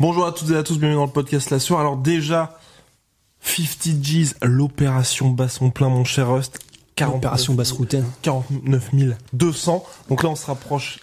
Bonjour 0.00 0.26
à 0.26 0.32
toutes 0.32 0.50
et 0.50 0.56
à 0.56 0.62
tous, 0.64 0.78
bienvenue 0.78 0.96
dans 0.96 1.06
le 1.06 1.12
podcast 1.12 1.50
La 1.50 1.60
Soir. 1.60 1.80
Alors 1.80 1.96
déjà, 1.96 2.58
50 3.42 4.00
G's, 4.00 4.34
l'opération 4.42 5.30
Basson 5.30 5.70
plein 5.70 5.88
mon 5.88 6.04
cher 6.04 6.28
Rust. 6.32 6.58
49 6.96 7.18
Opération 7.18 7.54
basse 7.54 7.70
routaine. 7.70 8.04
49 8.22 8.90
200. 9.32 9.84
Donc 10.08 10.22
là, 10.24 10.30
on 10.30 10.34
se 10.36 10.46
rapproche 10.46 10.98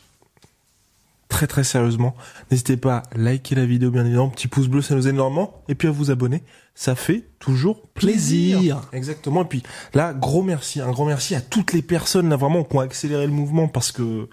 très 1.30 1.48
très 1.48 1.64
sérieusement. 1.64 2.16
N'hésitez 2.52 2.78
pas 2.78 2.98
à 2.98 3.18
liker 3.18 3.56
la 3.56 3.66
vidéo, 3.66 3.92
bien 3.92 4.06
évidemment. 4.06 4.30
Petit 4.30 4.48
pouce 4.48 4.68
bleu, 4.68 4.82
ça 4.82 4.96
nous 4.96 5.08
aide 5.08 5.16
énormément. 5.16 5.62
Et 5.70 5.76
puis 5.76 5.88
à 5.88 5.92
vous 5.92 6.12
abonner. 6.12 6.44
Ça 6.76 6.96
fait 6.96 7.24
toujours 7.40 7.82
plaisir. 7.96 8.58
Plaisir. 8.58 8.82
Exactement. 8.94 9.42
Et 9.44 9.48
puis 9.48 9.64
là, 9.94 10.14
gros 10.14 10.44
merci. 10.44 10.80
Un 10.80 10.92
grand 10.92 11.06
merci 11.06 11.34
à 11.34 11.42
toutes 11.42 11.74
les 11.74 11.82
personnes 11.82 12.30
là 12.30 12.36
vraiment 12.36 12.64
qui 12.64 12.76
ont 12.76 12.82
accéléré 12.82 13.26
le 13.26 13.32
mouvement 13.34 13.68
parce 13.68 13.92
que 13.92 14.30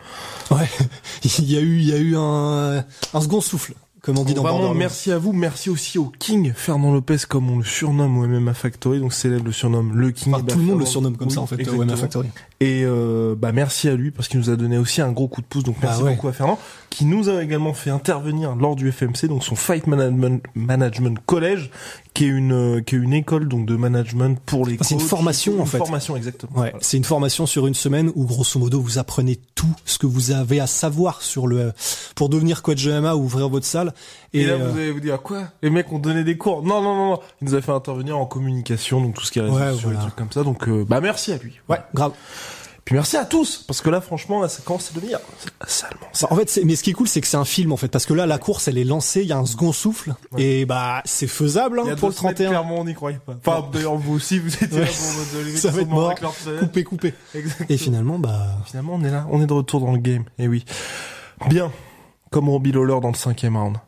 Ouais. 0.50 0.68
Il 1.38 1.50
y 1.50 1.56
a 1.56 1.60
eu, 1.60 1.78
il 1.78 1.88
y 1.88 1.92
a 1.94 1.98
eu 1.98 2.16
un, 2.16 2.84
un 3.14 3.20
second 3.20 3.40
souffle, 3.40 3.72
comme 4.04 4.18
on 4.18 4.24
dit 4.24 4.34
dans 4.34 4.42
Vraiment, 4.42 4.74
merci 4.74 5.10
à 5.12 5.18
vous. 5.18 5.32
Merci 5.32 5.70
aussi 5.70 5.98
au 5.98 6.12
King 6.18 6.52
Fernand 6.54 6.92
Lopez, 6.92 7.16
comme 7.26 7.48
on 7.48 7.56
le 7.56 7.64
surnomme 7.64 8.18
au 8.18 8.26
MMA 8.26 8.52
Factory. 8.52 9.00
Donc, 9.00 9.14
Célèbre 9.14 9.46
le 9.46 9.52
surnomme 9.52 9.96
le 9.96 10.10
King. 10.10 10.34
Enfin, 10.34 10.44
tout 10.44 10.58
le 10.58 10.64
monde 10.64 10.80
le 10.80 10.84
surnomme 10.84 11.16
comme 11.16 11.28
Oui, 11.28 11.32
ça 11.34 11.40
en 11.40 11.46
fait, 11.46 11.58
exactement. 11.58 11.90
ouais, 11.90 11.96
Factory. 11.96 12.28
Et 12.64 12.82
euh, 12.84 13.34
bah 13.36 13.52
merci 13.52 13.88
à 13.88 13.94
lui 13.94 14.10
parce 14.10 14.28
qu'il 14.28 14.40
nous 14.40 14.48
a 14.48 14.56
donné 14.56 14.78
aussi 14.78 15.02
un 15.02 15.12
gros 15.12 15.28
coup 15.28 15.40
de 15.42 15.46
pouce. 15.46 15.64
Donc 15.64 15.76
merci 15.82 15.98
Ah 16.00 16.04
ouais. 16.04 16.14
beaucoup 16.14 16.28
à 16.28 16.32
Fernand 16.32 16.58
qui 16.90 17.04
nous 17.06 17.28
a 17.28 17.42
également 17.42 17.74
fait 17.74 17.90
intervenir 17.90 18.54
lors 18.54 18.76
du 18.76 18.92
FMC, 18.92 19.26
donc 19.26 19.42
son 19.42 19.56
Fight 19.56 19.88
Management, 19.88 20.44
Management 20.54 21.18
College, 21.26 21.70
qui 22.14 22.24
est 22.24 22.28
une 22.28 22.52
euh, 22.52 22.80
qui 22.80 22.94
est 22.94 22.98
une 22.98 23.12
école 23.12 23.48
donc 23.48 23.66
de 23.66 23.74
management 23.74 24.38
pour 24.46 24.64
les. 24.64 24.78
C'est 24.80 24.94
une 24.94 25.00
formation, 25.00 25.54
en 25.58 25.64
Une 25.64 25.66
fait. 25.66 25.78
Formation 25.78 26.16
exactement. 26.16 26.52
Ouais, 26.52 26.70
Voilà. 26.70 26.78
c'est 26.80 26.96
une 26.96 27.04
formation 27.04 27.46
sur 27.46 27.66
une 27.66 27.74
semaine 27.74 28.12
où 28.14 28.24
grosso 28.26 28.58
modo 28.60 28.80
vous 28.80 28.98
apprenez 28.98 29.40
tout 29.56 29.66
ce 29.84 29.98
que 29.98 30.06
vous 30.06 30.30
avez 30.30 30.60
à 30.60 30.68
savoir 30.68 31.20
sur 31.22 31.46
le 31.48 31.72
pour 32.14 32.28
devenir 32.28 32.62
coach 32.62 32.84
de 32.84 32.92
MMA 33.00 33.16
ou 33.16 33.24
ouvrir 33.24 33.48
votre 33.48 33.66
salle. 33.66 33.92
Et, 34.34 34.40
Et, 34.42 34.46
là, 34.46 34.54
euh, 34.54 34.68
vous 34.68 34.76
allez 34.78 34.90
vous 34.90 35.00
dire 35.00 35.22
quoi? 35.22 35.44
Les 35.62 35.70
mecs 35.70 35.90
ont 35.92 35.98
donné 35.98 36.24
des 36.24 36.36
cours 36.36 36.62
Non, 36.62 36.82
non, 36.82 36.94
non, 36.94 37.10
non. 37.12 37.20
Il 37.40 37.48
nous 37.48 37.54
a 37.54 37.62
fait 37.62 37.72
intervenir 37.72 38.18
en 38.18 38.26
communication, 38.26 39.00
donc 39.00 39.14
tout 39.14 39.24
ce 39.24 39.30
qui 39.32 39.38
est 39.38 39.42
réseaux 39.42 39.54
Ouais, 39.56 39.70
sociaux, 39.70 39.80
voilà. 39.90 40.00
trucs 40.00 40.16
comme 40.16 40.32
ça. 40.32 40.42
Donc, 40.42 40.68
euh, 40.68 40.84
bah 40.86 41.00
merci 41.00 41.32
à 41.32 41.38
lui. 41.38 41.60
ouais, 41.68 41.78
grave. 41.94 42.12
Puis 42.84 42.94
merci 42.96 43.16
à 43.16 43.24
tous, 43.24 43.64
parce 43.66 43.80
que 43.80 43.88
là, 43.88 44.02
franchement, 44.02 44.42
là, 44.42 44.48
ça 44.50 44.60
commence 44.62 44.90
à 44.90 44.94
devenir 44.94 45.18
salement. 45.66 46.00
Bah, 46.20 46.28
en 46.30 46.36
fait, 46.36 46.60
mais 46.66 46.76
ce 46.76 46.82
qui 46.82 46.90
est 46.90 46.92
cool, 46.92 47.08
c'est 47.08 47.22
que 47.22 47.26
c'est 47.26 47.38
un 47.38 47.46
film 47.46 47.72
en 47.72 47.78
fait, 47.78 47.88
parce 47.88 48.04
que 48.04 48.12
là, 48.12 48.26
la 48.26 48.36
course, 48.36 48.68
elle 48.68 48.76
est 48.76 48.84
lancée, 48.84 49.22
il 49.22 49.28
y 49.28 49.32
a 49.32 49.38
un 49.38 49.46
second 49.46 49.72
souffle, 49.72 50.14
et 50.36 50.66
bah 50.66 51.00
c'est 51.06 51.26
faisable 51.26 51.78
hein, 51.80 51.94
pour 51.96 52.10
le 52.10 52.14
semaines, 52.14 52.34
31. 52.34 52.48
clairement, 52.50 52.80
on 52.80 52.84
n'y 52.84 52.92
croyait 52.92 53.20
pas. 53.24 53.36
Enfin, 53.42 53.66
d'ailleurs, 53.72 53.94
vous 53.96 54.12
aussi, 54.14 54.38
vous 54.38 54.52
étiez 54.52 54.66
là 54.66 54.84
Ouais. 54.84 54.86
pour 54.86 55.40
votre 55.46 55.48
Ça 55.56 55.70
va 55.70 55.80
être 55.80 55.88
mort. 55.88 56.14
Coupé, 56.60 56.84
coupé. 56.84 57.14
Et 57.70 57.76
finalement, 57.78 58.18
bah 58.18 58.48
Finalement, 58.66 58.94
on 58.96 59.02
est 59.04 59.10
là, 59.10 59.26
on 59.30 59.40
est 59.40 59.46
de 59.46 59.52
retour 59.54 59.80
dans 59.80 59.92
le 59.92 59.98
game. 59.98 60.24
Et 60.38 60.46
oui. 60.46 60.66
Bien. 61.48 61.72
Comme 62.30 62.50
Robbie 62.50 62.72
Lawler 62.72 62.98
dans 63.00 63.08
le 63.08 63.14
cinquième 63.14 63.56
round. 63.56 63.78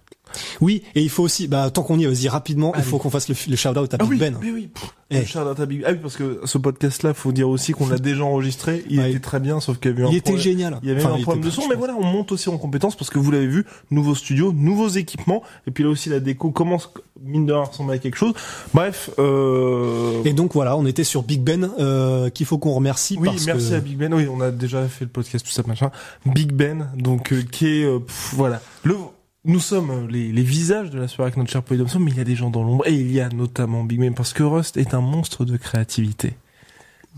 Oui, 0.61 0.83
et 0.95 1.03
il 1.03 1.11
faut 1.11 1.23
aussi, 1.23 1.49
bah 1.49 1.71
tant 1.71 1.83
qu'on 1.83 1.99
y 1.99 2.05
est, 2.05 2.07
vas-y 2.09 2.29
rapidement, 2.29 2.73
il 2.75 2.81
Allez. 2.81 2.87
faut 2.89 2.99
qu'on 2.99 3.11
fasse 3.11 3.29
le, 3.29 3.35
le 3.49 3.57
shout 3.57 3.69
out 3.71 3.95
à 3.95 3.97
Ah 4.01 4.03
Big 4.05 4.11
oui, 4.11 4.17
Ben. 4.19 4.37
oui, 4.41 4.51
oui. 4.55 4.69
Pff, 4.75 4.91
Eh. 5.11 5.21
le 5.21 5.25
shout-out 5.25 5.61
à 5.61 5.67
Big- 5.67 5.85
Ah 5.87 5.91
oui, 5.93 5.99
parce 6.03 6.17
que 6.17 6.41
ce 6.45 6.59
podcast-là, 6.59 7.15
faut 7.15 7.31
dire 7.31 7.49
aussi 7.49 7.73
qu'on 7.73 7.87
l'a 7.89 7.99
déjà 7.99 8.25
enregistré. 8.25 8.85
Il 8.91 8.99
Ouais. 8.99 9.11
était 9.11 9.21
très 9.21 9.39
bien, 9.39 9.61
sauf 9.61 9.79
qu'il 9.79 9.93
y 9.93 9.95
avait 9.95 10.03
un 10.03 10.09
Il 10.09 10.17
était 10.17 10.33
problème- 10.33 10.43
génial. 10.43 10.79
Il 10.83 10.89
y 10.89 10.91
avait 10.93 11.01
Enfin, 11.05 11.15
un 11.15 11.23
problème 11.23 11.45
de 11.45 11.49
était- 11.49 11.55
son, 11.57 11.63
mais 11.69 11.77
pense. 11.77 11.79
voilà, 11.79 11.95
on 11.95 12.03
monte 12.05 12.33
aussi 12.33 12.49
en 12.49 12.59
compétence 12.59 12.97
parce 12.97 13.09
que 13.11 13.19
vous 13.21 13.31
l'avez 13.31 13.47
vu, 13.47 13.65
nouveau 13.93 14.15
studio, 14.17 14.53
nouveaux 14.53 14.89
équipements, 14.89 15.43
et 15.69 15.71
puis 15.71 15.85
là 15.85 15.91
aussi 15.91 16.09
la 16.09 16.19
déco 16.19 16.51
commence, 16.51 16.91
mine 17.23 17.47
de 17.47 17.53
rien, 17.53 17.63
à 17.63 17.67
ressembler 17.67 17.95
à 17.95 17.99
quelque 17.99 18.17
chose. 18.17 18.33
Bref, 18.75 19.11
euh... 19.21 20.23
Et 20.25 20.33
donc 20.33 20.55
voilà, 20.55 20.77
on 20.77 20.85
était 20.87 21.05
sur 21.05 21.23
Big 21.23 21.41
Ben, 21.41 21.71
euh, 21.79 22.29
qu'il 22.31 22.45
faut 22.47 22.59
qu'on 22.59 22.73
remercie 22.75 23.17
Oui, 23.21 23.29
parce 23.29 23.47
merci 23.47 23.71
que 23.71 23.75
à 23.77 23.81
Big 23.81 23.97
Ben. 23.97 24.13
Oui, 24.13 24.27
on 24.29 24.41
a 24.41 24.51
déjà 24.51 24.87
fait 24.89 25.05
le 25.05 25.11
podcast, 25.11 25.45
tout 25.47 25.53
ça, 25.53 25.63
machin. 25.69 25.93
Big 26.27 26.53
Ben, 26.53 26.89
donc, 26.97 27.33
euh, 27.33 27.43
qui 27.51 27.67
est, 27.69 27.85
euh, 27.85 28.01
pff, 28.01 28.33
voilà. 28.35 28.61
Le, 28.83 28.97
nous 29.47 29.61
sommes 29.61 29.91
euh, 29.91 30.07
les, 30.09 30.33
les 30.33 30.43
visages 30.43 30.91
de 30.91 30.99
la 30.99 31.09
soirée 31.09 31.29
avec 31.29 31.37
notre 31.39 31.51
cher 31.51 31.63
Paul 31.63 31.79
Thompson, 31.79 32.01
mais 32.01 32.11
il 32.11 32.17
y 32.17 32.21
a 32.21 32.25
des 32.25 32.37
gens 32.37 32.51
dans 32.51 32.63
l'ombre, 32.63 32.87
et 32.87 32.95
il 32.95 33.11
y 33.13 33.21
a 33.21 33.29
notamment 33.29 33.85
Big 33.85 34.01
Ben, 34.01 34.15
parce 34.15 34.33
que 34.33 34.43
Rust 34.43 34.77
est 34.77 34.95
un 34.95 35.01
monstre 35.01 35.45
de 35.45 35.57
créativité. 35.57 36.35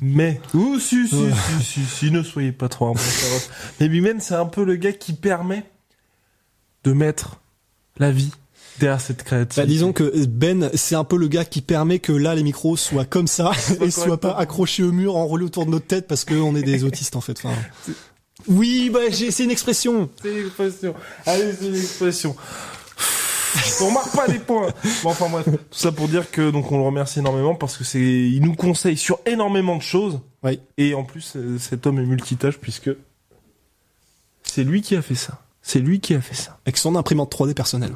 Mais, 0.01 0.41
ouh, 0.55 0.79
si, 0.79 1.09
si, 1.09 1.15
Ouais. 1.17 1.31
si, 1.61 1.65
si, 1.65 1.85
si, 1.85 2.11
ne 2.13 2.23
soyez 2.23 2.53
pas 2.53 2.69
trop 2.69 2.93
Rust. 2.93 3.51
Mais 3.81 3.89
Big 3.89 4.03
Ben, 4.03 4.21
c'est 4.21 4.35
un 4.35 4.47
peu 4.47 4.65
le 4.65 4.77
gars 4.77 4.93
qui 4.93 5.13
permet 5.13 5.65
de 6.85 6.93
mettre 6.93 7.41
la 7.99 8.13
vie 8.13 8.31
derrière 8.79 9.01
cette 9.01 9.25
créativité. 9.25 9.61
Bah, 9.61 9.67
disons 9.67 9.93
que 9.93 10.25
Ben, 10.27 10.71
c'est 10.75 10.95
un 10.95 11.03
peu 11.03 11.17
le 11.17 11.27
gars 11.27 11.45
qui 11.45 11.63
permet 11.63 11.99
que 11.99 12.13
là 12.13 12.37
les 12.37 12.45
micros 12.45 12.77
soient 12.77 13.05
comme 13.05 13.27
ça 13.27 13.51
et 13.81 13.91
soient 13.91 14.21
pas 14.21 14.37
accrochés 14.37 14.85
au 14.85 14.93
mur, 14.93 15.17
enroulés 15.17 15.45
autour 15.45 15.67
de 15.67 15.71
notre 15.73 15.87
tête 15.89 16.07
parce 16.07 16.25
qu'on 16.25 16.55
est 16.55 16.63
des 16.63 16.85
autistes 16.85 17.17
en 17.17 17.21
fait. 17.21 17.37
Enfin, 17.45 17.57
oui, 18.47 18.91
bah 18.91 19.01
c'est 19.11 19.45
une 19.45 19.51
expression. 19.51 20.09
C'est 20.23 20.31
une 20.33 20.47
expression. 20.47 20.95
Allez, 21.27 21.53
c'est 21.59 21.67
une 21.67 21.75
expression. 21.77 22.37
On 23.81 23.87
remarque 23.89 24.15
pas 24.15 24.27
les 24.27 24.39
points. 24.39 24.69
Bon, 25.03 25.11
enfin 25.11 25.29
bref, 25.29 25.47
tout 25.47 25.79
ça 25.79 25.91
pour 25.93 26.07
dire 26.09 26.31
que 26.31 26.51
donc 26.51 26.71
on 26.71 26.79
le 26.79 26.85
remercie 26.85 27.19
énormément 27.19 27.55
parce 27.55 27.77
que 27.77 27.85
c'est, 27.85 28.01
il 28.01 28.41
nous 28.43 28.55
conseille 28.55 28.97
sur 28.97 29.19
énormément 29.27 29.77
de 29.77 29.83
choses 29.83 30.21
Oui. 30.43 30.61
et 30.77 30.95
en 30.95 31.05
plus 31.05 31.33
euh, 31.37 31.59
cet 31.59 31.87
homme 31.87 31.99
est 31.99 32.05
multitâche 32.07 32.59
puisque 32.59 32.91
c'est 34.43 34.65
lui 34.65 34.83
qui 34.83 34.97
a 34.97 35.03
fait 35.03 35.15
ça. 35.15 35.41
C'est 35.63 35.81
lui 35.81 36.01
qui 36.01 36.15
a 36.15 36.21
fait 36.21 36.35
ça. 36.35 36.59
Avec 36.67 36.77
son 36.77 36.95
imprimante 36.97 37.35
3D 37.35 37.55
personnelle. 37.55 37.95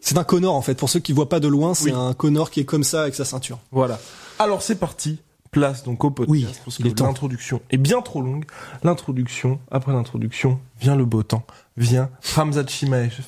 C'est 0.00 0.18
un 0.18 0.24
Connor 0.24 0.54
en 0.54 0.62
fait. 0.62 0.74
Pour 0.76 0.88
ceux 0.90 1.00
qui 1.00 1.12
voient 1.12 1.28
pas 1.28 1.40
de 1.40 1.48
loin, 1.48 1.74
c'est 1.74 1.86
Oui. 1.86 1.92
un 1.94 2.12
Connor 2.14 2.50
qui 2.50 2.60
est 2.60 2.64
comme 2.64 2.84
ça 2.84 3.02
avec 3.02 3.14
sa 3.14 3.24
ceinture. 3.24 3.58
Voilà. 3.72 3.98
Alors 4.38 4.62
c'est 4.62 4.76
parti. 4.76 5.18
Place 5.56 5.84
donc 5.84 6.04
au 6.04 6.10
podcast 6.10 6.30
Oui, 6.30 6.46
parce 6.66 6.76
que 6.76 7.02
l'introduction 7.02 7.62
est 7.70 7.78
bien 7.78 8.02
trop 8.02 8.20
longue. 8.20 8.44
L'introduction, 8.84 9.58
après 9.70 9.90
l'introduction, 9.90 10.60
vient 10.78 10.96
le 10.96 11.06
beau 11.06 11.22
temps. 11.22 11.46
Vient 11.78 12.10
Ramzat 12.34 12.66
Chimaev. 12.66 13.18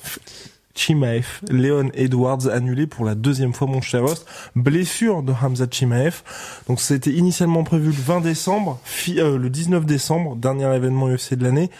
Chimaev, 0.75 1.25
Léon 1.49 1.89
Edwards 1.95 2.47
annulé 2.47 2.85
pour 2.85 3.03
la 3.03 3.15
deuxième 3.15 3.53
fois 3.53 3.65
mon 3.65 3.81
cher 3.81 4.03
host. 4.03 4.27
Blessure 4.55 5.23
de 5.23 5.33
Hamza 5.33 5.65
Chimaev. 5.71 6.21
Donc 6.67 6.79
c'était 6.79 7.09
initialement 7.09 7.63
prévu 7.63 7.87
le 7.87 7.93
20 7.93 8.21
décembre, 8.21 8.79
euh, 9.07 9.39
le 9.39 9.49
19 9.49 9.87
décembre, 9.87 10.35
dernier 10.35 10.71
événement 10.75 11.09
UFC 11.09 11.33
de 11.33 11.43
l'année. 11.43 11.71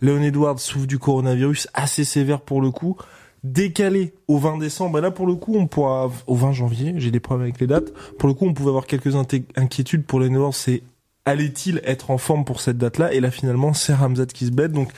Léon 0.00 0.22
Edwards 0.22 0.58
souffre 0.58 0.86
du 0.86 0.98
coronavirus 0.98 1.68
assez 1.74 2.04
sévère 2.04 2.40
pour 2.40 2.62
le 2.62 2.70
coup. 2.70 2.96
Décalé 3.44 4.14
au 4.28 4.38
20 4.38 4.58
décembre, 4.58 4.98
et 4.98 5.00
là 5.00 5.10
pour 5.10 5.26
le 5.26 5.34
coup 5.34 5.56
on 5.56 5.66
pourra, 5.66 6.08
au 6.28 6.36
20 6.36 6.52
janvier, 6.52 6.94
j'ai 6.98 7.10
des 7.10 7.18
problèmes 7.18 7.42
avec 7.46 7.60
les 7.60 7.66
dates, 7.66 7.92
pour 8.16 8.28
le 8.28 8.34
coup 8.34 8.46
on 8.46 8.54
pouvait 8.54 8.68
avoir 8.68 8.86
quelques 8.86 9.16
inquiétudes 9.56 10.04
pour 10.04 10.20
Léon 10.20 10.34
Edwards, 10.34 10.54
c'est 10.54 10.82
allait-il 11.24 11.80
être 11.84 12.12
en 12.12 12.18
forme 12.18 12.44
pour 12.44 12.60
cette 12.60 12.78
date-là? 12.78 13.12
Et 13.12 13.18
là 13.18 13.32
finalement 13.32 13.72
c'est 13.74 13.94
Ramzat 13.94 14.26
qui 14.26 14.46
se 14.46 14.52
bête, 14.52 14.70
donc 14.70 14.90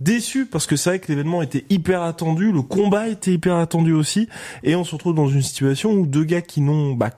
déçu 0.00 0.46
parce 0.46 0.66
que 0.66 0.74
c'est 0.74 0.88
vrai 0.88 0.98
que 1.00 1.08
l'événement 1.08 1.42
était 1.42 1.66
hyper 1.68 2.00
attendu, 2.00 2.50
le 2.50 2.62
combat 2.62 3.08
était 3.08 3.34
hyper 3.34 3.56
attendu 3.56 3.92
aussi, 3.92 4.26
et 4.62 4.74
on 4.74 4.84
se 4.84 4.94
retrouve 4.94 5.14
dans 5.14 5.28
une 5.28 5.42
situation 5.42 5.92
où 5.92 6.06
deux 6.06 6.24
gars 6.24 6.40
qui 6.40 6.62
n'ont, 6.62 6.94
bah, 6.94 7.10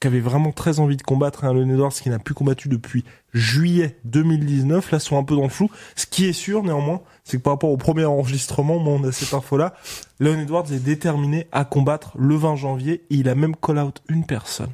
qui 0.00 0.06
avaient 0.06 0.20
vraiment 0.20 0.50
très 0.50 0.80
envie 0.80 0.96
de 0.96 1.02
combattre, 1.02 1.44
un 1.44 1.52
Leon 1.52 1.68
Edwards 1.68 1.92
qui 1.92 2.08
n'a 2.08 2.18
plus 2.18 2.32
combattu 2.34 2.68
depuis 2.68 3.04
juillet 3.34 3.98
2019, 4.06 4.90
là 4.92 4.98
sont 4.98 5.18
un 5.18 5.24
peu 5.24 5.36
dans 5.36 5.42
le 5.42 5.48
flou. 5.50 5.70
Ce 5.94 6.06
qui 6.06 6.24
est 6.24 6.32
sûr 6.32 6.62
néanmoins, 6.62 7.02
c'est 7.22 7.36
que 7.36 7.42
par 7.42 7.52
rapport 7.52 7.70
au 7.70 7.76
premier 7.76 8.06
enregistrement, 8.06 8.78
moi 8.78 8.94
on 8.94 9.04
a 9.04 9.12
cette 9.12 9.34
info-là, 9.34 9.74
Leon 10.18 10.40
Edwards 10.40 10.72
est 10.72 10.78
déterminé 10.82 11.46
à 11.52 11.64
combattre 11.66 12.12
le 12.18 12.34
20 12.34 12.56
janvier, 12.56 13.02
et 13.10 13.14
il 13.16 13.28
a 13.28 13.34
même 13.34 13.54
call 13.56 13.78
out 13.78 14.00
une 14.08 14.24
personne. 14.24 14.70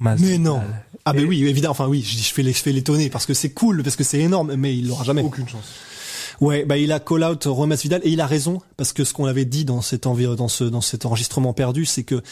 Masvidal. 0.00 0.30
Mais 0.32 0.38
non. 0.38 0.62
Ah 1.04 1.12
ben 1.12 1.24
oui, 1.26 1.44
évidemment. 1.44 1.72
Enfin 1.72 1.86
oui, 1.88 2.02
je, 2.02 2.40
les- 2.42 2.52
je 2.52 2.62
fais 2.62 2.72
l'étonner 2.72 3.10
parce 3.10 3.26
que 3.26 3.34
c'est 3.34 3.50
cool, 3.50 3.82
parce 3.82 3.96
que 3.96 4.04
c'est 4.04 4.20
énorme, 4.20 4.54
mais 4.54 4.76
il 4.76 4.88
l'aura 4.88 5.02
jamais. 5.04 5.22
Aucune 5.22 5.48
chance. 5.48 5.74
Ouais, 6.40 6.64
bah 6.64 6.78
il 6.78 6.92
a 6.92 7.00
call 7.00 7.24
out 7.24 7.44
Romas 7.46 7.80
Vidal 7.82 8.00
et 8.04 8.10
il 8.10 8.20
a 8.20 8.26
raison 8.26 8.60
parce 8.76 8.92
que 8.92 9.02
ce 9.02 9.12
qu'on 9.12 9.26
avait 9.26 9.44
dit 9.44 9.64
dans 9.64 9.82
cet 9.82 10.06
envi 10.06 10.24
dans 10.36 10.46
ce 10.46 10.62
dans 10.62 10.80
cet 10.80 11.04
enregistrement 11.04 11.52
perdu, 11.52 11.84
c'est 11.84 12.04
que 12.04 12.22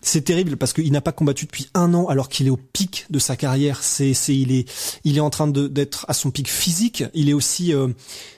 c'est 0.00 0.22
terrible 0.22 0.56
parce 0.56 0.72
qu'il 0.72 0.90
n'a 0.92 1.02
pas 1.02 1.12
combattu 1.12 1.44
depuis 1.44 1.68
un 1.74 1.92
an 1.92 2.06
alors 2.06 2.30
qu'il 2.30 2.46
est 2.46 2.50
au 2.50 2.56
pic 2.56 3.06
de 3.10 3.18
sa 3.18 3.36
carrière. 3.36 3.82
C'est 3.82 4.14
c'est 4.14 4.34
il 4.34 4.50
est 4.50 4.70
il 5.04 5.18
est 5.18 5.20
en 5.20 5.28
train 5.28 5.46
d'être 5.46 6.06
à 6.08 6.14
son 6.14 6.30
pic 6.30 6.48
physique. 6.48 7.04
Il 7.12 7.28
est 7.28 7.34
aussi 7.34 7.74
euh, 7.74 7.88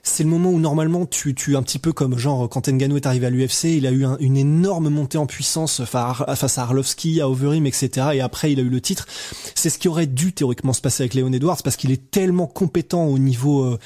c'est 0.03 0.25
le 0.25 0.29
moment 0.29 0.51
où 0.51 0.59
normalement 0.59 1.07
tu 1.07 1.37
tu 1.37 1.57
un 1.57 1.63
petit 1.63 1.79
peu 1.79 1.93
comme 1.93 2.19
genre 2.19 2.49
quand 2.49 2.69
Ngannou 2.69 2.97
est 2.97 3.07
arrivé 3.07 3.27
à 3.27 3.31
l'UFC, 3.31 3.65
il 3.65 3.87
a 3.87 3.93
eu 3.93 4.05
une 4.19 4.37
énorme 4.37 4.89
montée 4.89 5.19
en 5.19 5.27
puissance 5.27 5.85
face 5.85 6.59
à 6.59 6.63
Arlovski, 6.63 7.21
à 7.21 7.29
Overeem, 7.29 7.67
etc. 7.67 8.09
Et 8.15 8.21
après 8.21 8.51
il 8.51 8.59
a 8.59 8.63
eu 8.63 8.71
le 8.71 8.81
titre. 8.81 9.07
C'est 9.55 9.71
ce 9.71 9.79
qui 9.79 9.87
aurait 9.87 10.07
dû 10.07 10.33
théoriquement 10.33 10.73
se 10.73 10.81
passer 10.81 11.05
avec 11.05 11.15
Léon 11.15 11.33
Edwards 11.33 11.63
parce 11.63 11.77
qu'il 11.77 11.93
est 11.93 12.11
tellement 12.11 12.49
compétent 12.49 13.05
au 13.05 13.19
niveau 13.19 13.63
euh, 13.63 13.79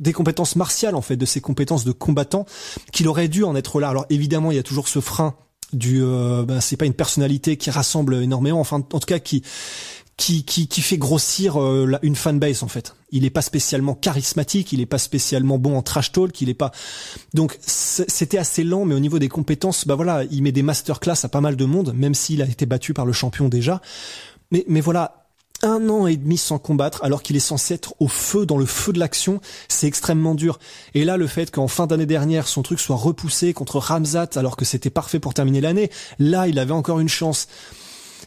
des 0.00 0.12
compétences 0.12 0.56
martiales 0.56 0.94
en 0.94 1.02
fait, 1.02 1.16
de 1.16 1.26
ses 1.26 1.40
compétences 1.40 1.84
de 1.84 1.92
combattant, 1.92 2.46
qu'il 2.92 3.08
aurait 3.08 3.28
dû 3.28 3.44
en 3.44 3.54
être 3.56 3.80
là. 3.80 3.88
Alors 3.88 4.06
évidemment, 4.10 4.50
il 4.50 4.56
y 4.56 4.60
a 4.60 4.62
toujours 4.62 4.88
ce 4.88 5.00
frein 5.00 5.34
du, 5.72 6.02
euh, 6.02 6.44
ben, 6.44 6.60
c'est 6.60 6.76
pas 6.76 6.86
une 6.86 6.94
personnalité 6.94 7.56
qui 7.56 7.70
rassemble 7.70 8.14
énormément, 8.22 8.60
enfin 8.60 8.76
en 8.76 9.00
tout 9.00 9.06
cas 9.06 9.18
qui 9.18 9.42
qui 10.16 10.44
qui, 10.44 10.68
qui 10.68 10.80
fait 10.80 10.98
grossir 10.98 11.60
euh, 11.60 11.98
une 12.02 12.14
fanbase 12.14 12.62
en 12.62 12.68
fait. 12.68 12.94
Il 13.10 13.24
est 13.24 13.30
pas 13.30 13.42
spécialement 13.42 13.94
charismatique, 13.94 14.72
il 14.72 14.80
est 14.80 14.86
pas 14.86 14.98
spécialement 14.98 15.58
bon 15.58 15.76
en 15.76 15.82
trash 15.82 16.12
talk, 16.12 16.40
il 16.40 16.48
est 16.48 16.54
pas. 16.54 16.70
Donc 17.32 17.58
c'était 17.60 18.38
assez 18.38 18.62
lent, 18.62 18.84
mais 18.84 18.94
au 18.94 19.00
niveau 19.00 19.18
des 19.18 19.28
compétences, 19.28 19.86
bah 19.86 19.96
voilà, 19.96 20.24
il 20.30 20.42
met 20.42 20.52
des 20.52 20.62
masterclass 20.62 21.24
à 21.24 21.28
pas 21.28 21.40
mal 21.40 21.56
de 21.56 21.64
monde, 21.64 21.92
même 21.96 22.14
s'il 22.14 22.42
a 22.42 22.46
été 22.46 22.66
battu 22.66 22.94
par 22.94 23.06
le 23.06 23.12
champion 23.12 23.48
déjà. 23.48 23.80
Mais 24.52 24.64
mais 24.68 24.80
voilà, 24.80 25.23
un 25.64 25.88
an 25.88 26.06
et 26.06 26.16
demi 26.16 26.36
sans 26.36 26.58
combattre 26.58 27.02
alors 27.02 27.22
qu'il 27.22 27.36
est 27.36 27.40
censé 27.40 27.74
être 27.74 27.94
au 27.98 28.06
feu, 28.06 28.46
dans 28.46 28.58
le 28.58 28.66
feu 28.66 28.92
de 28.92 29.00
l'action, 29.00 29.40
c'est 29.68 29.86
extrêmement 29.86 30.34
dur. 30.34 30.58
Et 30.94 31.04
là, 31.04 31.16
le 31.16 31.26
fait 31.26 31.50
qu'en 31.50 31.68
fin 31.68 31.86
d'année 31.86 32.06
dernière, 32.06 32.46
son 32.46 32.62
truc 32.62 32.78
soit 32.78 32.96
repoussé 32.96 33.52
contre 33.54 33.78
Ramzat 33.78 34.30
alors 34.36 34.56
que 34.56 34.64
c'était 34.64 34.90
parfait 34.90 35.18
pour 35.18 35.34
terminer 35.34 35.60
l'année, 35.60 35.90
là, 36.18 36.46
il 36.46 36.58
avait 36.58 36.72
encore 36.72 37.00
une 37.00 37.08
chance. 37.08 37.48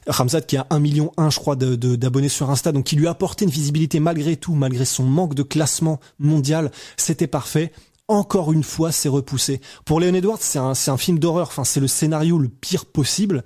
Ramzat 0.08 0.42
qui 0.42 0.58
a 0.58 0.66
1 0.70 0.80
million 0.80 1.12
1 1.18 1.30
je 1.30 1.40
crois 1.40 1.58
d'abonnés 1.58 2.30
sur 2.30 2.50
Insta 2.50 2.72
donc 2.72 2.86
qui 2.86 2.96
lui 2.96 3.08
a 3.08 3.10
apporté 3.10 3.44
une 3.44 3.52
visibilité 3.52 4.00
malgré 4.00 4.38
tout 4.38 4.54
malgré 4.54 4.86
son 4.86 5.04
manque 5.04 5.34
de 5.34 5.44
classement 5.44 6.00
mondial 6.18 6.72
c'était 6.96 7.28
parfait 7.28 7.74
encore 8.08 8.54
une 8.54 8.64
fois 8.64 8.94
c'est 8.94 9.10
repoussé 9.10 9.60
pour 9.84 10.00
Léon 10.00 10.14
Edwards 10.14 10.38
c'est 10.40 10.60
un, 10.60 10.98
film 10.98 11.20
d'horreur 11.20 11.48
enfin 11.48 11.66
c'est 11.66 11.82
le 11.82 11.88
scénario 11.88 12.38
le 12.38 12.48
pire 12.48 12.86
possible 12.86 13.44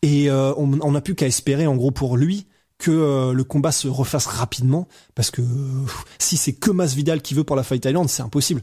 et 0.00 0.30
euh, 0.30 0.54
on 0.56 0.92
n'a 0.92 1.00
plus 1.02 1.14
qu'à 1.14 1.26
espérer 1.26 1.66
en 1.66 1.76
gros 1.76 1.90
pour 1.90 2.16
lui 2.16 2.46
que 2.80 2.90
euh, 2.90 3.32
le 3.32 3.44
combat 3.44 3.70
se 3.70 3.86
refasse 3.86 4.26
rapidement, 4.26 4.88
parce 5.14 5.30
que 5.30 5.42
si 6.18 6.36
c'est 6.36 6.54
que 6.54 6.72
Masvidal 6.72 7.22
qui 7.22 7.34
veut 7.34 7.44
pour 7.44 7.54
la 7.54 7.62
Fight 7.62 7.84
Island, 7.84 8.08
c'est 8.08 8.22
impossible. 8.22 8.62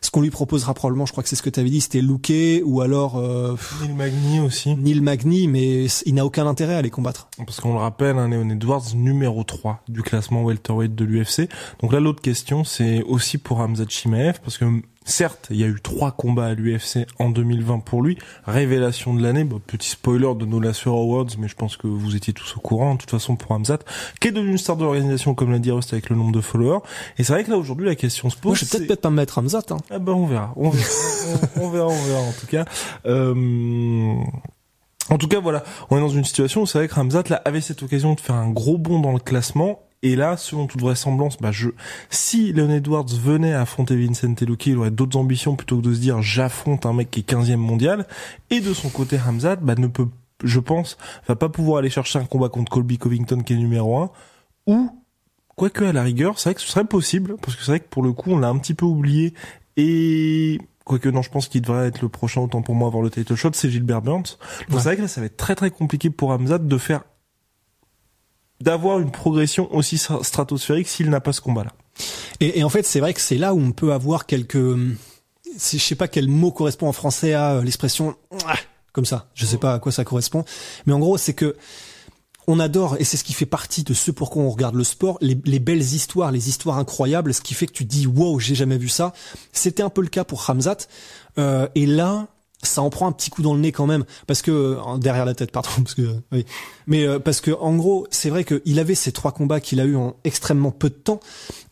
Ce 0.00 0.10
qu'on 0.10 0.20
lui 0.20 0.30
proposera 0.30 0.74
probablement, 0.74 1.06
je 1.06 1.12
crois 1.12 1.22
que 1.22 1.28
c'est 1.28 1.36
ce 1.36 1.42
que 1.42 1.50
tu 1.50 1.60
avais 1.60 1.70
dit, 1.70 1.80
c'était 1.80 2.00
Luque 2.00 2.62
ou 2.64 2.80
alors 2.80 3.16
euh, 3.16 3.56
Neil 3.82 3.94
Magny 3.94 4.40
aussi. 4.40 4.76
Neil 4.76 5.00
Magny, 5.00 5.48
mais 5.48 5.86
il 6.06 6.14
n'a 6.14 6.24
aucun 6.24 6.46
intérêt 6.46 6.74
à 6.74 6.82
les 6.82 6.90
combattre. 6.90 7.28
Parce 7.38 7.60
qu'on 7.60 7.72
le 7.72 7.78
rappelle, 7.78 8.16
hein, 8.16 8.28
Leon 8.28 8.48
Edwards 8.50 8.94
numéro 8.94 9.42
3 9.44 9.82
du 9.88 10.02
classement 10.02 10.44
welterweight 10.44 10.94
de 10.94 11.04
l'UFC. 11.04 11.48
Donc 11.80 11.92
là, 11.92 12.00
l'autre 12.00 12.22
question, 12.22 12.64
c'est 12.64 13.02
aussi 13.04 13.38
pour 13.38 13.60
Hamza 13.60 13.84
Chimaev, 13.88 14.40
parce 14.42 14.58
que 14.58 14.66
Certes, 15.08 15.46
il 15.50 15.56
y 15.56 15.64
a 15.64 15.66
eu 15.66 15.80
trois 15.80 16.12
combats 16.12 16.48
à 16.48 16.54
l'UFC 16.54 17.06
en 17.18 17.30
2020 17.30 17.78
pour 17.78 18.02
lui. 18.02 18.18
Révélation 18.46 19.14
de 19.14 19.22
l'année, 19.22 19.42
petit 19.66 19.88
spoiler 19.88 20.34
de 20.36 20.44
nos 20.44 20.60
Lassure 20.60 20.92
Awards, 20.92 21.28
mais 21.38 21.48
je 21.48 21.54
pense 21.54 21.78
que 21.78 21.86
vous 21.86 22.14
étiez 22.14 22.34
tous 22.34 22.58
au 22.58 22.60
courant, 22.60 22.92
de 22.92 23.00
toute 23.00 23.10
façon, 23.10 23.34
pour 23.34 23.52
Hamzat, 23.52 23.78
qui 24.20 24.28
est 24.28 24.32
devenu 24.32 24.50
une 24.50 24.58
star 24.58 24.76
de 24.76 24.84
l'organisation, 24.84 25.34
comme 25.34 25.50
l'a 25.50 25.60
dit 25.60 25.70
Rust, 25.70 25.94
avec 25.94 26.10
le 26.10 26.16
nombre 26.16 26.32
de 26.32 26.42
followers. 26.42 26.80
Et 27.16 27.24
c'est 27.24 27.32
vrai 27.32 27.42
que 27.42 27.50
là, 27.50 27.56
aujourd'hui, 27.56 27.86
la 27.86 27.94
question 27.94 28.28
se 28.28 28.36
pose. 28.36 28.50
Moi, 28.50 28.54
je 28.56 28.78
vais 28.78 28.86
peut-être 28.86 29.00
pas 29.00 29.08
me 29.08 29.16
mettre 29.16 29.38
Hamzat, 29.38 29.62
hein. 29.70 29.78
Ah 29.90 29.98
ben, 29.98 30.12
on 30.12 30.26
verra. 30.26 30.52
On 30.56 30.68
verra, 30.68 30.90
on, 31.56 31.70
verra, 31.70 31.86
on 31.86 32.02
verra, 32.04 32.20
en 32.20 32.32
tout 32.38 32.46
cas. 32.46 32.66
Euh... 33.06 34.14
En 35.10 35.16
tout 35.16 35.28
cas, 35.28 35.40
voilà, 35.40 35.64
on 35.88 35.96
est 35.96 36.00
dans 36.00 36.10
une 36.10 36.24
situation 36.24 36.62
où 36.62 36.66
c'est 36.66 36.76
vrai 36.76 36.86
que 36.86 36.94
Ramzat 36.94 37.24
là 37.30 37.40
avait 37.46 37.62
cette 37.62 37.82
occasion 37.82 38.12
de 38.12 38.20
faire 38.20 38.34
un 38.34 38.50
gros 38.50 38.76
bond 38.76 39.00
dans 39.00 39.12
le 39.12 39.18
classement 39.18 39.80
et 40.02 40.14
là, 40.14 40.36
selon 40.36 40.66
toute 40.66 40.80
vraisemblance, 40.80 41.38
bah 41.38 41.50
je, 41.50 41.70
si 42.08 42.52
Leon 42.52 42.70
Edwards 42.70 43.06
venait 43.06 43.52
à 43.52 43.62
affronter 43.62 43.96
Vincent 43.96 44.34
Luque, 44.40 44.66
il 44.66 44.78
aurait 44.78 44.92
d'autres 44.92 45.18
ambitions 45.18 45.56
plutôt 45.56 45.78
que 45.78 45.82
de 45.82 45.94
se 45.94 45.98
dire 45.98 46.22
j'affronte 46.22 46.86
un 46.86 46.92
mec 46.92 47.10
qui 47.10 47.20
est 47.20 47.28
15e 47.28 47.56
mondial. 47.56 48.06
Et 48.50 48.60
de 48.60 48.72
son 48.72 48.90
côté, 48.90 49.18
Hamzat, 49.18 49.56
bah 49.56 49.74
ne 49.76 49.88
peut, 49.88 50.06
je 50.44 50.60
pense, 50.60 50.98
va 51.26 51.34
pas 51.34 51.48
pouvoir 51.48 51.78
aller 51.78 51.90
chercher 51.90 52.20
un 52.20 52.26
combat 52.26 52.48
contre 52.48 52.70
Colby 52.70 52.98
Covington 52.98 53.40
qui 53.40 53.54
est 53.54 53.56
numéro 53.56 53.98
1. 53.98 54.10
Ou, 54.68 54.90
quoique 55.56 55.84
à 55.84 55.92
la 55.92 56.04
rigueur, 56.04 56.38
c'est 56.38 56.50
vrai 56.50 56.54
que 56.54 56.60
ce 56.60 56.68
serait 56.68 56.84
possible, 56.84 57.34
parce 57.42 57.56
que 57.56 57.64
c'est 57.64 57.72
vrai 57.72 57.80
que 57.80 57.88
pour 57.88 58.04
le 58.04 58.12
coup, 58.12 58.30
on 58.30 58.38
l'a 58.38 58.48
un 58.48 58.58
petit 58.58 58.74
peu 58.74 58.86
oublié. 58.86 59.34
Et 59.76 60.60
quoique 60.84 61.08
non, 61.08 61.22
je 61.22 61.30
pense 61.30 61.48
qu'il 61.48 61.62
devrait 61.62 61.88
être 61.88 62.02
le 62.02 62.08
prochain, 62.08 62.40
autant 62.40 62.62
pour 62.62 62.76
moi, 62.76 62.86
avoir 62.86 63.02
le 63.02 63.10
title 63.10 63.34
shot, 63.34 63.50
c'est 63.54 63.68
Gilbert 63.68 64.02
Burns. 64.02 64.38
Donc 64.68 64.78
c'est 64.78 64.84
vrai 64.84 64.96
que 64.96 65.02
là, 65.02 65.08
ça 65.08 65.20
va 65.20 65.26
être 65.26 65.36
très 65.36 65.56
très 65.56 65.72
compliqué 65.72 66.08
pour 66.08 66.30
Hamzat 66.30 66.58
de 66.58 66.78
faire 66.78 67.02
d'avoir 68.60 68.98
une 68.98 69.10
progression 69.10 69.72
aussi 69.74 69.98
stratosphérique 69.98 70.88
s'il 70.88 71.10
n'a 71.10 71.20
pas 71.20 71.32
ce 71.32 71.40
combat-là. 71.40 71.72
Et, 72.40 72.60
et, 72.60 72.64
en 72.64 72.68
fait, 72.68 72.84
c'est 72.84 73.00
vrai 73.00 73.14
que 73.14 73.20
c'est 73.20 73.38
là 73.38 73.54
où 73.54 73.60
on 73.60 73.72
peut 73.72 73.92
avoir 73.92 74.26
quelques, 74.26 74.56
je 74.56 75.78
sais 75.78 75.94
pas 75.94 76.08
quel 76.08 76.28
mot 76.28 76.52
correspond 76.52 76.88
en 76.88 76.92
français 76.92 77.34
à 77.34 77.54
euh, 77.54 77.62
l'expression 77.62 78.14
comme 78.92 79.04
ça. 79.04 79.28
Je 79.34 79.46
sais 79.46 79.58
pas 79.58 79.74
à 79.74 79.78
quoi 79.78 79.92
ça 79.92 80.04
correspond, 80.04 80.44
mais 80.86 80.92
en 80.92 80.98
gros, 80.98 81.18
c'est 81.18 81.34
que 81.34 81.56
on 82.50 82.60
adore, 82.60 82.96
et 82.98 83.04
c'est 83.04 83.18
ce 83.18 83.24
qui 83.24 83.34
fait 83.34 83.46
partie 83.46 83.82
de 83.84 83.92
ce 83.92 84.10
pourquoi 84.10 84.42
on 84.42 84.48
regarde 84.48 84.74
le 84.74 84.82
sport, 84.82 85.18
les, 85.20 85.38
les, 85.44 85.58
belles 85.58 85.82
histoires, 85.82 86.32
les 86.32 86.48
histoires 86.48 86.78
incroyables, 86.78 87.34
ce 87.34 87.42
qui 87.42 87.52
fait 87.52 87.66
que 87.66 87.72
tu 87.72 87.84
dis 87.84 88.06
wow, 88.06 88.38
j'ai 88.38 88.54
jamais 88.54 88.78
vu 88.78 88.88
ça. 88.88 89.12
C'était 89.52 89.82
un 89.82 89.90
peu 89.90 90.00
le 90.00 90.08
cas 90.08 90.24
pour 90.24 90.48
Hamzat, 90.48 90.88
euh, 91.36 91.68
et 91.74 91.84
là, 91.84 92.26
ça 92.62 92.82
en 92.82 92.90
prend 92.90 93.06
un 93.06 93.12
petit 93.12 93.30
coup 93.30 93.42
dans 93.42 93.54
le 93.54 93.60
nez 93.60 93.70
quand 93.70 93.86
même 93.86 94.04
parce 94.26 94.42
que 94.42 94.50
euh, 94.50 94.98
derrière 94.98 95.24
la 95.24 95.34
tête 95.34 95.52
pardon 95.52 95.68
parce 95.76 95.94
que 95.94 96.16
oui. 96.32 96.44
Mais 96.86 97.04
euh, 97.04 97.18
parce 97.18 97.40
que 97.40 97.52
en 97.52 97.76
gros 97.76 98.06
c'est 98.10 98.30
vrai 98.30 98.44
qu'il 98.44 98.78
avait 98.78 98.94
ces 98.94 99.12
trois 99.12 99.32
combats 99.32 99.60
qu'il 99.60 99.80
a 99.80 99.84
eu 99.84 99.96
en 99.96 100.16
extrêmement 100.24 100.72
peu 100.72 100.88
de 100.88 100.94
temps. 100.94 101.20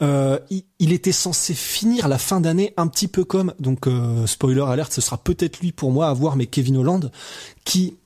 Euh, 0.03 0.39
il, 0.79 0.93
était 0.93 1.13
censé 1.13 1.55
finir 1.55 2.07
la 2.07 2.19
fin 2.19 2.41
d'année 2.41 2.73
un 2.77 2.87
petit 2.87 3.09
peu 3.09 3.25
comme 3.25 3.53
donc 3.59 3.89
spoiler 4.27 4.63
alerte 4.63 4.93
ce 4.93 5.01
sera 5.01 5.19
peut-être 5.19 5.61
lui 5.61 5.73
pour 5.73 5.91
moi 5.91 6.09
à 6.09 6.13
voir 6.13 6.37
mais 6.37 6.47
Kevin 6.47 6.77
Holland 6.77 7.11
qui 7.65 7.97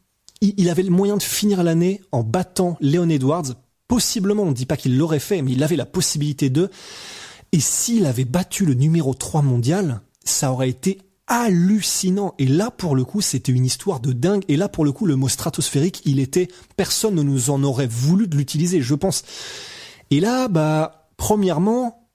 il, 0.41 0.71
avait 0.71 0.83
le 0.83 0.91
moyen 0.91 1.19
de 1.19 1.23
finir 1.23 1.63
l'année 1.63 2.01
en 2.13 2.23
battant 2.23 2.79
Leon 2.81 3.11
Edwards. 3.11 3.55
Possiblement 3.87 4.45
on 4.45 4.53
dit 4.53 4.67
pas 4.67 4.79
qu'il 4.79 4.97
l'aurait 4.97 5.19
fait 5.19 5.43
mais 5.43 5.53
il 5.53 5.63
avait 5.63 5.77
la 5.77 5.85
possibilité 5.85 6.49
de. 6.49 6.71
Et 7.53 7.61
s'il 7.61 8.07
avait 8.07 8.25
battu 8.25 8.65
le 8.65 8.75
numéro 8.75 9.13
3 9.13 9.43
mondial 9.43 10.01
ça 10.25 10.53
aurait 10.53 10.71
été 10.71 10.99
hallucinant. 11.31 12.35
Et 12.39 12.47
là, 12.47 12.71
pour 12.71 12.95
le 12.95 13.05
coup, 13.05 13.23
c'était 13.23 13.53
une 13.53 13.65
histoire 13.65 14.01
de 14.01 14.13
dingue. 14.13 14.45
Et 14.49 14.57
là, 14.57 14.69
pour 14.69 14.85
le 14.85 14.93
coup, 14.93 15.07
le 15.07 15.17
mot 15.17 15.29
stratosphérique, 15.29 16.03
il 16.05 16.19
était, 16.19 16.49
personne 16.77 17.15
ne 17.15 17.23
nous 17.23 17.51
en 17.51 17.63
aurait 17.63 17.87
voulu 17.87 18.27
de 18.27 18.37
l'utiliser, 18.37 18.83
je 18.83 18.95
pense. 18.95 19.23
Et 20.11 20.19
là, 20.19 20.49
bah, 20.49 21.09
premièrement, 21.17 22.09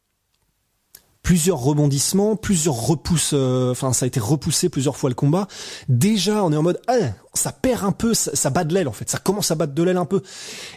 plusieurs 1.24 1.60
rebondissements, 1.60 2.36
plusieurs 2.36 2.76
repousses, 2.76 3.32
euh, 3.34 3.72
enfin, 3.72 3.94
ça 3.94 4.04
a 4.04 4.08
été 4.08 4.20
repoussé 4.20 4.68
plusieurs 4.68 4.98
fois 4.98 5.10
le 5.10 5.16
combat. 5.16 5.48
Déjà, 5.88 6.44
on 6.44 6.52
est 6.52 6.58
en 6.58 6.64
mode, 6.64 6.82
ah, 6.88 7.14
ça 7.34 7.54
perd 7.54 7.86
un 7.86 7.94
peu, 7.94 8.14
ça, 8.14 8.50
bat 8.50 8.66
de 8.66 8.74
l'aile, 8.74 8.90
en 8.90 8.94
fait. 8.94 9.10
Ça 9.10 9.18
commence 9.18 9.50
à 9.50 9.56
battre 9.56 9.74
de 9.74 9.82
l'aile 9.82 9.98
un 9.98 10.06
peu. 10.06 10.22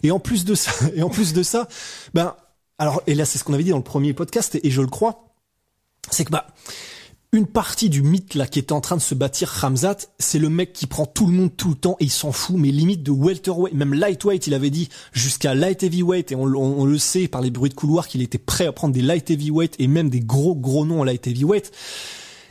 Et 0.05 0.13
en 0.13 0.21
plus 0.21 0.45
de 0.45 0.55
ça, 0.55 0.71
et 0.95 1.03
en 1.03 1.11
plus 1.11 1.33
de 1.33 1.43
ça, 1.43 1.67
ben, 2.15 2.37
alors, 2.79 3.03
et 3.09 3.17
là, 3.17 3.25
c'est 3.25 3.39
ce 3.39 3.43
qu'on 3.43 3.55
avait 3.55 3.65
dit 3.65 3.71
dans 3.71 3.79
le 3.79 3.83
premier 3.83 4.15
podcast, 4.15 4.55
et, 4.55 4.69
et 4.69 4.71
je 4.71 4.81
le 4.81 4.87
crois, 4.87 5.35
c'est 6.13 6.25
que, 6.25 6.31
bah, 6.31 6.47
une 7.33 7.47
partie 7.47 7.91
du 7.91 8.03
mythe 8.03 8.35
là 8.35 8.47
qui 8.47 8.59
est 8.59 8.73
en 8.73 8.81
train 8.81 8.97
de 8.97 9.03
se 9.03 9.15
bâtir 9.15 9.49
Ramzat, 9.49 9.99
c'est 10.19 10.39
le 10.39 10.49
mec 10.49 10.73
qui 10.73 10.87
prend 10.87 11.05
tout 11.05 11.27
le 11.27 11.33
monde 11.33 11.55
tout 11.55 11.69
le 11.69 11.75
temps 11.75 11.97
et 12.01 12.05
il 12.05 12.11
s'en 12.11 12.33
fout, 12.33 12.57
mais 12.57 12.71
limite 12.71 13.03
de 13.03 13.11
welterweight, 13.11 13.75
même 13.75 13.93
lightweight, 13.93 14.47
il 14.47 14.55
avait 14.55 14.71
dit 14.71 14.89
jusqu'à 15.13 15.55
light 15.55 15.83
heavyweight 15.83 16.33
et 16.33 16.37
on, 16.37 16.45
on, 16.45 16.85
le 16.87 16.97
sait 16.97 17.29
par 17.29 17.43
les 17.43 17.51
bruits 17.51 17.69
de 17.69 17.75
couloir 17.75 18.09
qu'il 18.09 18.23
était 18.23 18.39
prêt 18.39 18.67
à 18.67 18.73
prendre 18.73 18.95
des 18.95 19.03
light 19.03 19.31
heavyweight 19.31 19.75
et 19.79 19.89
même 19.89 20.09
des 20.09 20.21
gros 20.21 20.55
gros 20.55 20.87
noms 20.87 21.01
en 21.01 21.05
light 21.05 21.27
heavyweight. 21.27 21.71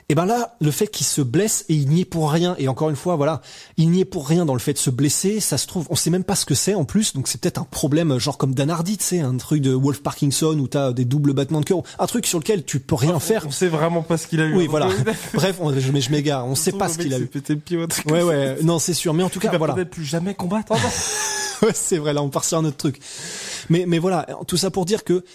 Et 0.10 0.16
ben 0.16 0.26
là, 0.26 0.56
le 0.62 0.72
fait 0.72 0.88
qu'il 0.88 1.06
se 1.06 1.20
blesse 1.20 1.66
et 1.68 1.74
il 1.74 1.90
n'y 1.90 2.02
est 2.02 2.06
pour 2.06 2.32
rien. 2.32 2.56
Et 2.60 2.70
encore 2.70 2.90
une 2.90 2.96
fois, 2.96 3.18
voilà, 3.18 3.42
il 3.76 3.92
n'y 3.92 4.00
est 4.00 4.06
pour 4.06 4.26
rien 4.26 4.46
dans 4.46 4.54
le 4.54 4.60
fait 4.60 4.72
de 4.72 4.78
se 4.78 4.90
blesser. 4.90 5.42
Ça 5.42 5.58
se 5.58 5.68
trouve, 5.68 5.86
on 5.90 5.98
sait 5.98 6.10
même 6.10 6.24
pas 6.24 6.36
ce 6.36 6.46
que 6.46 6.56
c'est 6.56 6.76
en 6.76 6.86
plus. 6.86 7.14
Donc 7.14 7.28
c'est 7.28 7.42
peut-être 7.42 7.60
un 7.60 7.66
problème, 7.66 8.18
genre 8.18 8.38
comme 8.38 8.56
Dan 8.56 8.70
Hardy, 8.70 8.98
tu 8.98 9.04
sais, 9.04 9.20
un 9.20 9.36
truc 9.36 9.62
de 9.62 9.74
Wolf 9.74 10.02
Parkinson 10.02 10.58
où 10.60 10.68
t'as 10.70 10.94
des 10.94 11.04
doubles 11.04 11.34
battements 11.34 11.60
de 11.60 11.66
cœur, 11.66 11.80
un 12.00 12.08
truc 12.08 12.26
sur 12.26 12.40
lequel 12.40 12.64
tu 12.64 12.80
peux 12.80 12.96
rien 12.96 13.20
faire. 13.20 13.44
On 13.48 13.52
sait 13.52 13.68
vraiment 13.68 14.02
pas 14.02 14.18
ce 14.18 14.28
qu'il 14.28 14.40
a 14.40 14.46
eu. 14.46 14.56
Oui, 14.56 14.64
hein. 14.64 14.68
voilà. 14.70 14.90
Bref, 15.34 15.58
on, 15.60 15.74
je, 15.74 15.80
je 15.80 16.12
m'égare. 16.12 16.48
On 16.48 16.56
sait 16.56 16.72
pas 16.72 16.88
ce 16.88 16.98
qu'il 16.98 17.14
a 17.14 17.20
eu. 17.20 17.30
Ouais, 18.10 18.24
ouais. 18.24 18.58
Non, 18.64 18.80
c'est 18.80 18.94
sûr. 18.94 19.14
Mais 19.14 19.24
en 19.24 19.30
tout 19.30 19.42
cas, 19.42 19.58
voilà. 19.58 19.74
Peut-être 19.74 19.90
plus 19.90 20.06
jamais 20.06 20.36
combattre. 20.36 20.72
ouais, 21.64 21.72
c'est 21.74 21.98
vrai. 21.98 22.14
Là, 22.14 22.24
on 22.24 22.30
part 22.30 22.46
sur 22.46 22.58
un 22.58 22.64
autre 22.64 22.78
truc. 22.78 23.02
Mais, 23.70 23.84
mais 23.86 24.00
voilà. 24.00 24.26
Tout 24.48 24.56
ça 24.56 24.72
pour 24.72 24.86
dire 24.86 25.04
que 25.04 25.26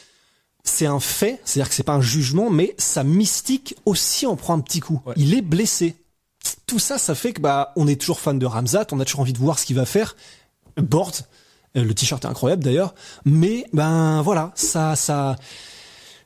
c'est 0.65 0.87
un 0.87 1.01
fait, 1.01 1.41
c'est-à-dire 1.45 1.69
que 1.69 1.75
c'est 1.75 1.83
pas 1.83 1.95
un 1.95 2.01
jugement, 2.01 2.51
mais 2.51 2.75
sa 2.79 3.03
mystique 3.03 3.77
aussi 3.85 4.27
en 4.27 4.37
prend 4.37 4.55
un 4.55 4.61
petit 4.61 4.81
coup. 4.81 5.01
Il 5.17 5.35
est 5.35 5.43
blessé. 5.43 5.97
Tout 6.67 6.79
ça, 6.79 6.99
ça 6.99 7.15
fait 7.15 7.33
que 7.33 7.41
bah 7.41 7.73
on 7.77 7.87
est 7.87 8.01
toujours 8.01 8.21
fan 8.21 8.39
de 8.39 8.47
Ramzat, 8.47 8.87
on 8.93 9.01
a 9.01 9.05
toujours 9.05 9.21
envie 9.21 9.33
de 9.33 9.39
voir 9.39 9.59
ce 9.59 9.67
qu'il 9.67 9.77
va 9.77 9.87
faire. 9.87 10.17
Board, 10.77 11.15
euh, 11.77 11.85
le 11.85 11.95
t-shirt 11.95 12.25
est 12.25 12.29
incroyable 12.29 12.65
d'ailleurs, 12.65 12.95
mais 13.25 13.67
ben 13.73 14.23
voilà, 14.23 14.53
ça, 14.55 14.97
ça, 14.97 15.37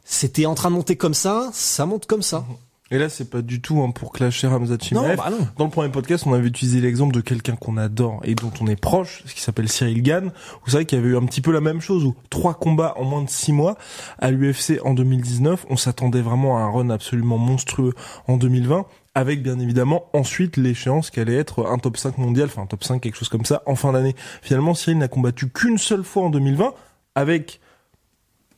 c'était 0.04 0.46
en 0.46 0.54
train 0.54 0.70
de 0.70 0.76
monter 0.76 0.96
comme 0.96 1.14
ça, 1.14 1.50
ça 1.52 1.84
monte 1.86 2.06
comme 2.06 2.22
ça. 2.22 2.44
Et 2.92 2.98
là, 2.98 3.08
c'est 3.08 3.28
pas 3.28 3.42
du 3.42 3.60
tout 3.60 3.82
hein, 3.82 3.90
pour 3.90 4.12
clasher 4.12 4.46
Hamza 4.46 4.76
Chimaev. 4.80 5.16
Non, 5.16 5.22
bah 5.22 5.30
non. 5.30 5.48
Dans 5.58 5.64
le 5.64 5.70
premier 5.70 5.88
podcast, 5.88 6.24
on 6.26 6.34
avait 6.34 6.46
utilisé 6.46 6.80
l'exemple 6.80 7.12
de 7.12 7.20
quelqu'un 7.20 7.56
qu'on 7.56 7.76
adore 7.76 8.20
et 8.22 8.36
dont 8.36 8.52
on 8.60 8.68
est 8.68 8.80
proche, 8.80 9.22
ce 9.26 9.34
qui 9.34 9.40
s'appelle 9.40 9.68
Cyril 9.68 10.02
Gann. 10.02 10.30
Vous 10.64 10.72
savez 10.72 10.84
qu'il 10.84 10.98
y 10.98 11.00
avait 11.00 11.10
eu 11.10 11.16
un 11.16 11.24
petit 11.24 11.40
peu 11.40 11.50
la 11.50 11.60
même 11.60 11.80
chose, 11.80 12.04
où 12.04 12.14
trois 12.30 12.54
combats 12.54 12.94
en 12.96 13.04
moins 13.04 13.22
de 13.22 13.28
six 13.28 13.52
mois 13.52 13.76
à 14.20 14.30
l'UFC 14.30 14.80
en 14.84 14.94
2019. 14.94 15.66
On 15.68 15.76
s'attendait 15.76 16.20
vraiment 16.20 16.58
à 16.58 16.60
un 16.60 16.70
run 16.70 16.90
absolument 16.90 17.38
monstrueux 17.38 17.92
en 18.28 18.36
2020 18.36 18.86
avec 19.16 19.42
bien 19.42 19.58
évidemment 19.58 20.10
ensuite 20.12 20.58
l'échéance 20.58 21.10
qu'elle 21.10 21.28
allait 21.28 21.38
être 21.38 21.66
un 21.66 21.78
top 21.78 21.96
5 21.96 22.18
mondial, 22.18 22.48
enfin 22.48 22.62
un 22.62 22.66
top 22.66 22.84
5 22.84 23.00
quelque 23.00 23.16
chose 23.16 23.30
comme 23.30 23.46
ça 23.46 23.62
en 23.64 23.74
fin 23.74 23.92
d'année. 23.92 24.14
Finalement, 24.42 24.74
Cyril 24.74 24.98
n'a 24.98 25.08
combattu 25.08 25.48
qu'une 25.48 25.78
seule 25.78 26.04
fois 26.04 26.24
en 26.24 26.30
2020 26.30 26.74
avec 27.14 27.60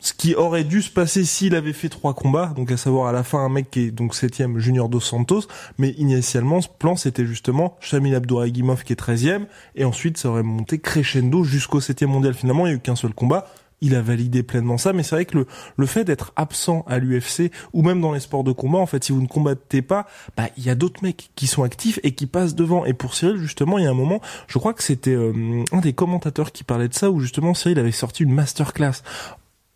ce 0.00 0.12
qui 0.12 0.34
aurait 0.34 0.64
dû 0.64 0.82
se 0.82 0.90
passer 0.90 1.24
s'il 1.24 1.54
avait 1.54 1.72
fait 1.72 1.88
trois 1.88 2.14
combats, 2.14 2.52
donc 2.56 2.70
à 2.70 2.76
savoir 2.76 3.08
à 3.08 3.12
la 3.12 3.24
fin 3.24 3.38
un 3.38 3.48
mec 3.48 3.70
qui 3.70 3.80
est 3.80 3.90
donc 3.90 4.14
septième 4.14 4.58
Junior 4.58 4.88
dos 4.88 5.00
Santos, 5.00 5.42
mais 5.76 5.90
initialement 5.90 6.60
ce 6.60 6.68
plan 6.68 6.96
c'était 6.96 7.26
justement 7.26 7.76
Shamil 7.80 8.14
Abdouragimov 8.14 8.84
qui 8.84 8.92
est 8.92 8.96
treizième, 8.96 9.46
et 9.74 9.84
ensuite 9.84 10.18
ça 10.18 10.30
aurait 10.30 10.42
monté 10.42 10.78
crescendo 10.78 11.42
jusqu'au 11.44 11.80
septième 11.80 12.10
mondial. 12.10 12.34
Finalement 12.34 12.66
il 12.66 12.70
y 12.70 12.72
a 12.72 12.76
eu 12.76 12.80
qu'un 12.80 12.96
seul 12.96 13.12
combat, 13.12 13.46
il 13.80 13.94
a 13.94 14.02
validé 14.02 14.42
pleinement 14.42 14.78
ça, 14.78 14.92
mais 14.92 15.02
c'est 15.02 15.14
vrai 15.14 15.24
que 15.24 15.38
le, 15.38 15.46
le 15.76 15.86
fait 15.86 16.04
d'être 16.04 16.32
absent 16.36 16.84
à 16.88 16.98
l'UFC 16.98 17.52
ou 17.72 17.82
même 17.82 18.00
dans 18.00 18.12
les 18.12 18.20
sports 18.20 18.44
de 18.44 18.52
combat, 18.52 18.78
en 18.78 18.86
fait, 18.86 19.04
si 19.04 19.12
vous 19.12 19.22
ne 19.22 19.26
combattez 19.26 19.82
pas, 19.82 20.06
bah 20.36 20.48
il 20.56 20.64
y 20.64 20.70
a 20.70 20.74
d'autres 20.74 21.02
mecs 21.02 21.30
qui 21.36 21.46
sont 21.46 21.62
actifs 21.62 22.00
et 22.02 22.12
qui 22.12 22.26
passent 22.26 22.54
devant. 22.54 22.84
Et 22.84 22.92
pour 22.92 23.14
Cyril, 23.14 23.36
justement, 23.36 23.78
il 23.78 23.84
y 23.84 23.86
a 23.86 23.90
un 23.90 23.94
moment, 23.94 24.20
je 24.48 24.58
crois 24.58 24.74
que 24.74 24.82
c'était 24.82 25.14
euh, 25.14 25.64
un 25.72 25.78
des 25.80 25.92
commentateurs 25.92 26.52
qui 26.52 26.64
parlait 26.64 26.88
de 26.88 26.94
ça, 26.94 27.10
où 27.10 27.20
justement 27.20 27.54
Cyril 27.54 27.78
avait 27.78 27.92
sorti 27.92 28.24
une 28.24 28.32
masterclass 28.32 29.02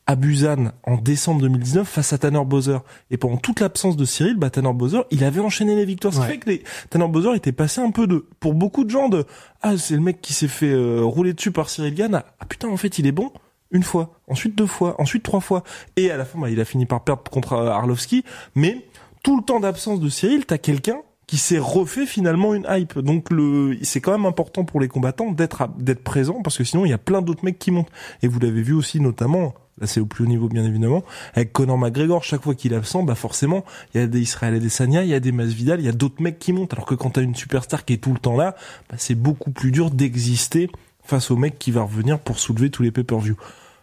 à 0.07 0.17
Busan 0.17 0.73
en 0.83 0.97
décembre 0.97 1.43
2019 1.43 1.89
face 1.89 2.13
à 2.13 2.19
Tanner 2.19 2.45
Bowser. 2.45 2.79
Et 3.11 3.17
pendant 3.17 3.37
toute 3.37 3.61
l'absence 3.61 3.97
de 3.97 4.05
Cyril, 4.05 4.37
bah, 4.37 4.51
Tanner 4.51 4.73
Bowser, 4.73 5.03
il 5.11 5.23
avait 5.25 5.41
enchaîné 5.41 5.77
les 5.77 5.85
victoires. 5.85 6.13
Ce 6.13 6.19
qui 6.19 6.25
Ouais. 6.25 6.33
fait 6.33 6.39
que 6.39 6.51
les... 6.51 6.63
Tanner 6.91 7.07
Bowser 7.09 7.35
était 7.37 7.53
passé 7.53 7.81
un 7.81 7.91
peu 7.91 8.07
de, 8.07 8.27
pour 8.41 8.55
beaucoup 8.55 8.85
de 8.85 8.91
gens, 8.91 9.09
de 9.09 9.25
ah 9.63 9.77
c'est 9.77 9.95
le 9.95 10.01
mec 10.01 10.21
qui 10.21 10.33
s'est 10.33 10.49
fait 10.49 10.71
euh, 10.73 11.01
rouler 11.03 11.33
dessus 11.35 11.53
par 11.53 11.71
Cyril 11.71 11.95
Gann. 11.95 12.15
à, 12.17 12.25
Ah 12.41 12.47
putain 12.47 12.69
en 12.69 12.77
fait 12.77 12.99
il 12.99 13.07
est 13.07 13.13
bon 13.13 13.31
une 13.71 13.85
fois, 13.85 14.11
ensuite 14.29 14.55
deux 14.59 14.67
fois, 14.67 15.01
ensuite 15.01 15.23
trois 15.23 15.41
fois. 15.41 15.63
Et 15.97 16.11
à 16.11 16.17
la 16.17 16.25
fin 16.25 16.39
bah, 16.39 16.51
il 16.51 16.61
a 16.61 16.65
fini 16.65 16.85
par 16.85 17.05
perdre 17.05 17.23
contre 17.31 17.55
euh, 17.55 17.71
Arlovski. 17.71 18.25
Mais 18.55 18.85
tout 19.23 19.37
le 19.39 19.43
temps 19.45 19.61
d'absence 19.61 20.01
de 20.01 20.09
Cyril, 20.09 20.45
t'as 20.47 20.59
quelqu'un 20.59 20.99
qui 21.29 21.39
s'est 21.39 21.59
refait 21.61 22.05
finalement 22.05 22.53
une 22.55 22.67
hype. 22.69 22.99
Donc 22.99 23.31
le, 23.31 23.79
c'est 23.83 24.01
quand 24.03 24.13
même 24.13 24.27
important 24.27 24.65
pour 24.65 24.81
les 24.81 24.89
combattants 24.89 25.31
d'être 25.31 25.69
d'être 25.79 26.03
présents 26.03 26.43
parce 26.43 26.59
que 26.59 26.65
sinon 26.65 26.85
il 26.85 26.91
y 26.91 26.93
a 26.93 26.99
plein 26.99 27.23
d'autres 27.23 27.45
mecs 27.45 27.59
qui 27.59 27.71
montent. 27.71 27.89
Et 28.23 28.29
vous 28.29 28.41
l'avez 28.41 28.61
vu 28.63 28.75
aussi 28.75 29.01
notamment, 29.01 29.55
là 29.81 29.87
c'est 29.87 30.01
au 30.01 30.07
plus 30.07 30.25
haut 30.25 30.29
niveau 30.29 30.49
bien 30.49 30.65
évidemment, 30.65 31.03
avec 31.35 31.53
Conor 31.53 31.79
McGregor, 31.79 32.23
chaque 32.25 32.43
fois 32.43 32.55
qu'il 32.55 32.73
est 32.73 32.77
absent, 32.77 33.03
bah 33.03 33.15
forcément 33.15 33.65
il 33.95 34.01
y 34.01 34.05
a 34.05 34.07
des 34.07 34.21
Israël 34.21 34.55
Adesanya, 34.55 35.03
il 35.03 35.09
y 35.11 35.15
a 35.15 35.21
des 35.21 35.33
Masvidal, 35.33 35.81
il 35.81 35.87
y 35.87 35.89
a 35.89 35.93
d'autres 35.93 36.23
mecs 36.23 36.39
qui 36.39 36.53
montent. 36.53 36.73
Alors 36.75 36.87
que 36.87 36.95
quand 36.95 37.11
t'as 37.11 37.23
une 37.23 37.35
superstar 37.35 37.85
qui 37.85 37.95
est 37.95 37.99
tout 37.99 38.13
le 38.13 38.19
temps 38.19 38.37
là, 38.37 38.55
bah, 38.91 38.97
c'est 38.99 39.15
beaucoup 39.15 39.51
plus 39.51 39.71
dur 39.73 39.91
d'exister 39.91 40.71
face 41.03 41.31
au 41.31 41.37
mec 41.37 41.59
qui 41.59 41.71
va 41.71 41.83
revenir 41.83 42.19
pour 42.19 42.39
soulever 42.39 42.71
tous 42.71 42.83
les 42.83 42.91
pay-per-view. 42.93 43.37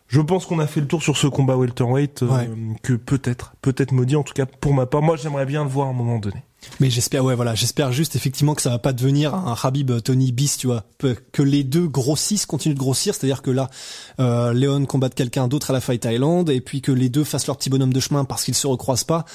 Je 0.08 0.22
pense 0.22 0.46
qu'on 0.46 0.60
a 0.60 0.66
fait 0.68 0.80
le 0.82 0.88
tour 0.88 1.04
sur 1.04 1.18
ce 1.18 1.28
combat 1.28 1.56
welterweight 1.58 2.24
euh, 2.24 2.28
Ouais. 2.28 2.50
que 2.82 2.94
peut-être, 2.94 3.54
peut-être 3.62 3.92
maudit 3.92 4.16
en 4.16 4.24
tout 4.24 4.34
cas 4.34 4.46
pour 4.46 4.74
ma 4.74 4.86
part. 4.86 5.02
Moi 5.02 5.18
j'aimerais 5.18 5.46
bien 5.46 5.64
le 5.64 5.70
voir 5.70 5.88
à 5.88 5.90
un 5.92 5.94
moment 5.94 6.18
donné. 6.20 6.44
Mais 6.80 6.90
j'espère, 6.90 7.24
ouais, 7.24 7.36
voilà, 7.36 7.56
j'espère 7.56 7.92
juste 7.92 8.16
effectivement 8.16 8.56
que 8.56 8.62
ça 8.62 8.70
va 8.70 8.80
pas 8.80 8.94
devenir 8.94 9.34
un 9.34 9.56
Habib 9.62 9.92
euh, 9.92 10.00
Tony 10.00 10.32
bis, 10.32 10.58
tu 10.58 10.68
vois, 10.68 10.84
que 11.32 11.42
les 11.42 11.64
deux 11.64 11.88
grossissent, 11.88 12.46
continuent 12.46 12.74
de 12.74 12.80
grossir, 12.80 13.16
c'est-à-dire 13.16 13.42
que 13.42 13.52
là, 13.52 13.70
euh, 14.20 14.54
Léon 14.54 14.86
combatte 14.86 15.16
quelqu'un 15.16 15.48
d'autre 15.48 15.72
à 15.72 15.74
la 15.74 15.82
Fight 15.82 16.06
Island, 16.06 16.50
et 16.50 16.62
puis 16.62 16.82
que 16.82 16.92
les 16.92 17.10
deux 17.10 17.24
fassent 17.24 17.48
leur 17.48 17.58
petit 17.58 17.70
bonhomme 17.70 17.94
de 17.94 18.00
chemin 18.00 18.26
parce 18.26 18.44
qu'ils 18.44 18.56
se 18.56 18.68
recroisent 18.68 19.04
pas, 19.04 19.26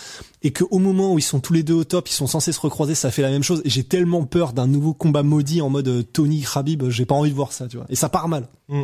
et 0.45 0.53
que 0.53 0.63
au 0.71 0.79
moment 0.79 1.13
où 1.15 1.19
ils 1.19 1.23
sont 1.23 1.41
tous 1.41 1.53
les 1.55 1.63
deux 1.63 1.75
au 1.75 1.85
top, 1.85 2.09
ils 2.09 2.13
sont 2.13 2.27
censés 2.29 2.53
se 2.53 2.61
recroiser, 2.61 2.95
ça 2.95 3.11
fait 3.11 3.23
la 3.23 3.31
même 3.31 3.43
chose. 3.43 3.63
Et 3.65 3.71
j'ai 3.71 3.83
tellement 3.83 4.25
peur 4.25 4.53
d'un 4.53 4.67
nouveau 4.67 4.93
combat 4.95 5.23
maudit 5.25 5.61
en 5.63 5.71
mode 5.71 5.89
euh, 5.89 6.03
Tony 6.03 6.45
Habib, 6.55 6.89
j'ai 6.91 7.07
pas 7.07 7.15
envie 7.15 7.31
de 7.31 7.35
voir 7.35 7.53
ça, 7.53 7.67
tu 7.67 7.79
vois. 7.79 7.87
Et 7.89 7.97
ça 7.97 8.09
part 8.09 8.29
mal. 8.29 8.47
Mm. 8.69 8.83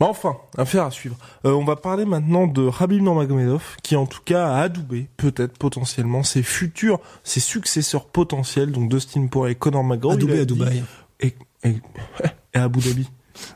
Bah 0.00 0.06
enfin, 0.08 0.36
affaire 0.56 0.84
à 0.84 0.90
suivre. 0.90 1.16
Euh, 1.44 1.52
on 1.52 1.64
va 1.64 1.76
parler 1.76 2.04
maintenant 2.04 2.46
de 2.46 2.70
Habib 2.80 3.02
Nurmagomedov, 3.02 3.76
qui 3.82 3.96
en 3.96 4.06
tout 4.06 4.20
cas 4.24 4.46
a 4.46 4.60
adoubé, 4.62 5.08
peut-être 5.16 5.58
potentiellement, 5.58 6.22
ses 6.22 6.42
futurs, 6.42 7.00
ses 7.24 7.40
successeurs 7.40 8.06
potentiels, 8.06 8.70
donc 8.72 8.88
Dustin 8.88 9.26
Poirier 9.26 9.52
et 9.52 9.56
Conor 9.56 9.84
McGregor. 9.84 10.12
Adoubé 10.12 10.38
à 10.38 10.44
dit- 10.44 10.54
Dubaï. 10.54 10.82
Et, 11.20 11.34
et, 11.64 11.68
et 12.54 12.58
à 12.58 12.62
Abu 12.64 12.78
Dhabi. 12.80 13.08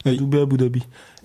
Oui. 0.05 0.13
Adoubé 0.15 0.39
à 0.39 0.43
Abu 0.43 0.57
Dhabi. 0.57 0.83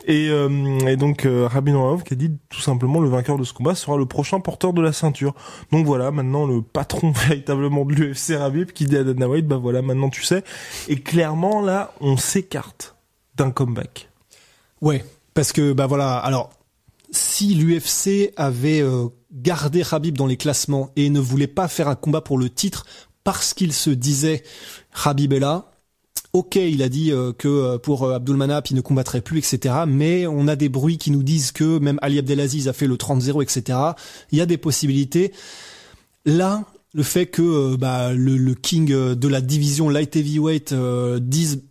Et, 0.08 0.30
euh, 0.30 0.80
et 0.88 0.96
donc 0.96 1.26
euh, 1.26 1.48
Nurmagomedov 1.48 2.04
qui 2.04 2.14
a 2.14 2.18
dit 2.18 2.32
tout 2.50 2.60
simplement 2.60 3.00
le 3.00 3.10
vainqueur 3.10 3.38
de 3.38 3.44
ce 3.44 3.54
combat 3.54 3.76
sera 3.76 3.98
le 3.98 4.06
prochain 4.06 4.40
porteur 4.40 4.74
de 4.74 4.82
la 4.82 4.94
ceinture. 4.94 5.36
Donc 5.72 5.86
voilà, 5.86 6.12
maintenant 6.12 6.46
le 6.46 6.62
patron 6.62 7.12
véritablement 7.28 7.86
de 7.86 7.94
l'UFC 7.94 8.32
Habib 8.32 8.72
qui 8.72 8.86
dit 8.86 8.98
à 8.98 9.04
Dana 9.04 9.28
White, 9.28 9.48
bah 9.48 9.58
voilà, 9.58 9.82
maintenant 9.82 10.10
tu 10.10 10.24
sais. 10.24 10.44
Et 10.88 10.98
clairement 10.98 11.62
là, 11.62 11.94
on 12.02 12.18
s'écarte 12.18 12.96
d'un 13.36 13.52
comeback. 13.52 14.10
Ouais, 14.82 15.06
parce 15.34 15.52
que 15.52 15.74
bah 15.74 15.88
voilà, 15.88 16.18
alors 16.18 16.50
si 17.12 17.54
l'UFC 17.54 18.34
avait 18.38 18.82
euh, 18.82 19.08
gardé 19.32 19.84
Habib 19.92 20.18
dans 20.18 20.28
les 20.28 20.38
classements 20.38 20.92
et 20.96 21.10
ne 21.10 21.20
voulait 21.20 21.48
pas 21.48 21.68
faire 21.68 21.88
un 21.88 21.96
combat 21.96 22.22
pour 22.22 22.38
le 22.38 22.50
titre 22.50 22.86
parce 23.24 23.54
qu'il 23.54 23.74
se 23.74 23.90
disait 23.90 24.44
Habib 25.06 25.34
est 25.34 25.40
là, 25.40 25.71
ok, 26.34 26.56
il 26.56 26.82
a 26.84 26.90
dit 26.90 27.12
euh, 27.12 27.34
que 27.34 27.48
euh, 27.48 27.78
pour 27.78 28.04
euh, 28.04 28.16
Abdulmanap 28.16 28.70
il 28.70 28.76
ne 28.76 28.82
combattrait 28.82 29.22
plus, 29.22 29.40
etc. 29.40 29.76
Mais 29.88 30.28
on 30.28 30.48
a 30.48 30.56
des 30.56 30.70
bruits 30.70 30.98
qui 30.98 31.12
nous 31.12 31.24
disent 31.24 31.52
que 31.52 31.80
même 31.80 32.00
Ali 32.02 32.20
Abdelaziz 32.20 32.68
a 32.68 32.74
fait 32.74 32.88
le 32.88 32.96
30-0, 32.96 33.44
etc. 33.44 33.78
Il 34.32 34.38
y 34.38 34.42
a 34.42 34.46
des 34.46 34.58
possibilités. 34.58 35.32
Là, 36.26 36.64
le 36.94 37.04
fait 37.04 37.26
que 37.26 37.76
bah, 37.76 38.14
le, 38.14 38.54
king 38.54 38.88
de 38.88 39.28
la 39.28 39.42
division 39.42 39.90
light 39.90 40.16
heavyweight 40.16 40.72
euh, 40.74 41.20
dise 41.20 41.64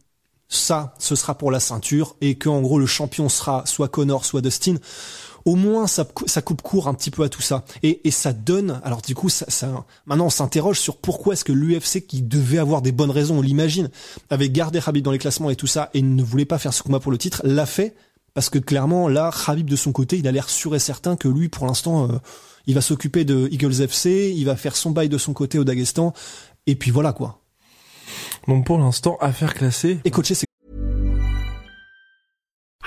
ça, 0.49 0.95
ce 0.99 1.15
sera 1.15 1.39
pour 1.39 1.53
la 1.53 1.61
ceinture, 1.61 2.17
et 2.21 2.35
que 2.35 2.49
en 2.49 2.61
gros 2.61 2.79
le 2.79 2.87
champion 2.87 3.29
sera 3.29 3.65
soit 3.67 3.89
Connor, 3.89 4.25
soit 4.25 4.41
Dustin. 4.41 4.77
Au 5.45 5.55
moins, 5.57 5.87
ça, 5.87 6.07
ça 6.27 6.43
coupe 6.43 6.63
court 6.63 6.89
un 6.89 6.95
petit 6.95 7.11
peu 7.11 7.23
à 7.23 7.29
tout 7.29 7.43
ça, 7.43 7.65
et, 7.83 8.07
et 8.07 8.11
ça 8.11 8.33
donne. 8.33 8.81
Alors 8.85 9.03
du 9.03 9.15
coup, 9.15 9.29
ça, 9.29 9.47
ça- 9.49 9.85
maintenant 10.07 10.27
on 10.27 10.31
s'interroge 10.31 10.79
sur 10.79 10.97
pourquoi 10.99 11.33
est-ce 11.35 11.45
que 11.45 11.53
l'UFC, 11.53 12.07
qui 12.07 12.23
devait 12.23 12.59
avoir 12.59 12.83
des 12.83 12.93
bonnes 12.93 13.11
raisons, 13.11 13.39
on 13.39 13.43
l'imagine, 13.43 13.91
avait 14.29 14.51
gardé 14.51 14.81
Habib 14.85 15.03
dans 15.05 15.13
les 15.13 15.19
classements 15.19 15.51
et 15.51 15.57
tout 15.57 15.67
ça, 15.67 15.91
et 15.95 16.03
ne 16.03 16.23
voulait 16.23 16.45
pas 16.45 16.59
faire 16.59 16.75
ce 16.75 16.83
combat 16.83 17.01
pour 17.01 17.13
le 17.13 17.19
titre, 17.19 17.41
l'a 17.45 17.67
fait 17.67 17.95
parce 18.33 18.49
que 18.49 18.59
clairement 18.61 19.09
là, 19.09 19.31
Habib 19.47 19.69
de 19.69 19.75
son 19.77 19.91
côté, 19.93 20.17
il 20.19 20.29
a 20.29 20.33
l'air 20.33 20.49
sûr 20.49 20.75
et 20.77 20.79
certain 20.79 21.17
que 21.17 21.27
lui, 21.27 21.49
pour 21.49 21.67
l'instant, 21.67 22.09
euh, 22.09 22.19
il 22.67 22.75
va 22.75 22.81
s'occuper 22.81 23.25
de 23.25 23.49
Eagles 23.51 23.81
FC, 23.83 24.33
il 24.37 24.45
va 24.45 24.55
faire 24.55 24.77
son 24.77 24.91
bail 24.93 25.09
de 25.09 25.19
son 25.19 25.33
côté 25.33 25.59
au 25.59 25.65
Daghestan, 25.65 26.13
et 26.67 26.77
puis 26.77 26.91
voilà 26.93 27.13
quoi. 27.13 27.41
Donc 28.47 28.67
pour 28.67 28.79
l'instant, 28.79 29.17
affaire 29.21 29.55
classée. 29.55 29.99
Et 30.05 30.11
coacher, 30.11 30.35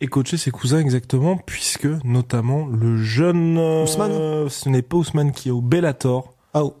Et 0.00 0.06
coacher 0.06 0.36
ses 0.36 0.50
cousins 0.50 0.78
exactement, 0.78 1.36
puisque 1.36 1.86
notamment 2.04 2.66
le 2.66 2.96
jeune... 2.96 3.58
euh, 3.58 3.84
Ousmane 3.84 4.48
Ce 4.48 4.68
n'est 4.68 4.82
pas 4.82 4.96
Ousmane 4.96 5.32
qui 5.32 5.48
est 5.48 5.52
au 5.52 5.60
Bellator. 5.60 6.34
Ah, 6.52 6.64
oh. 6.64 6.74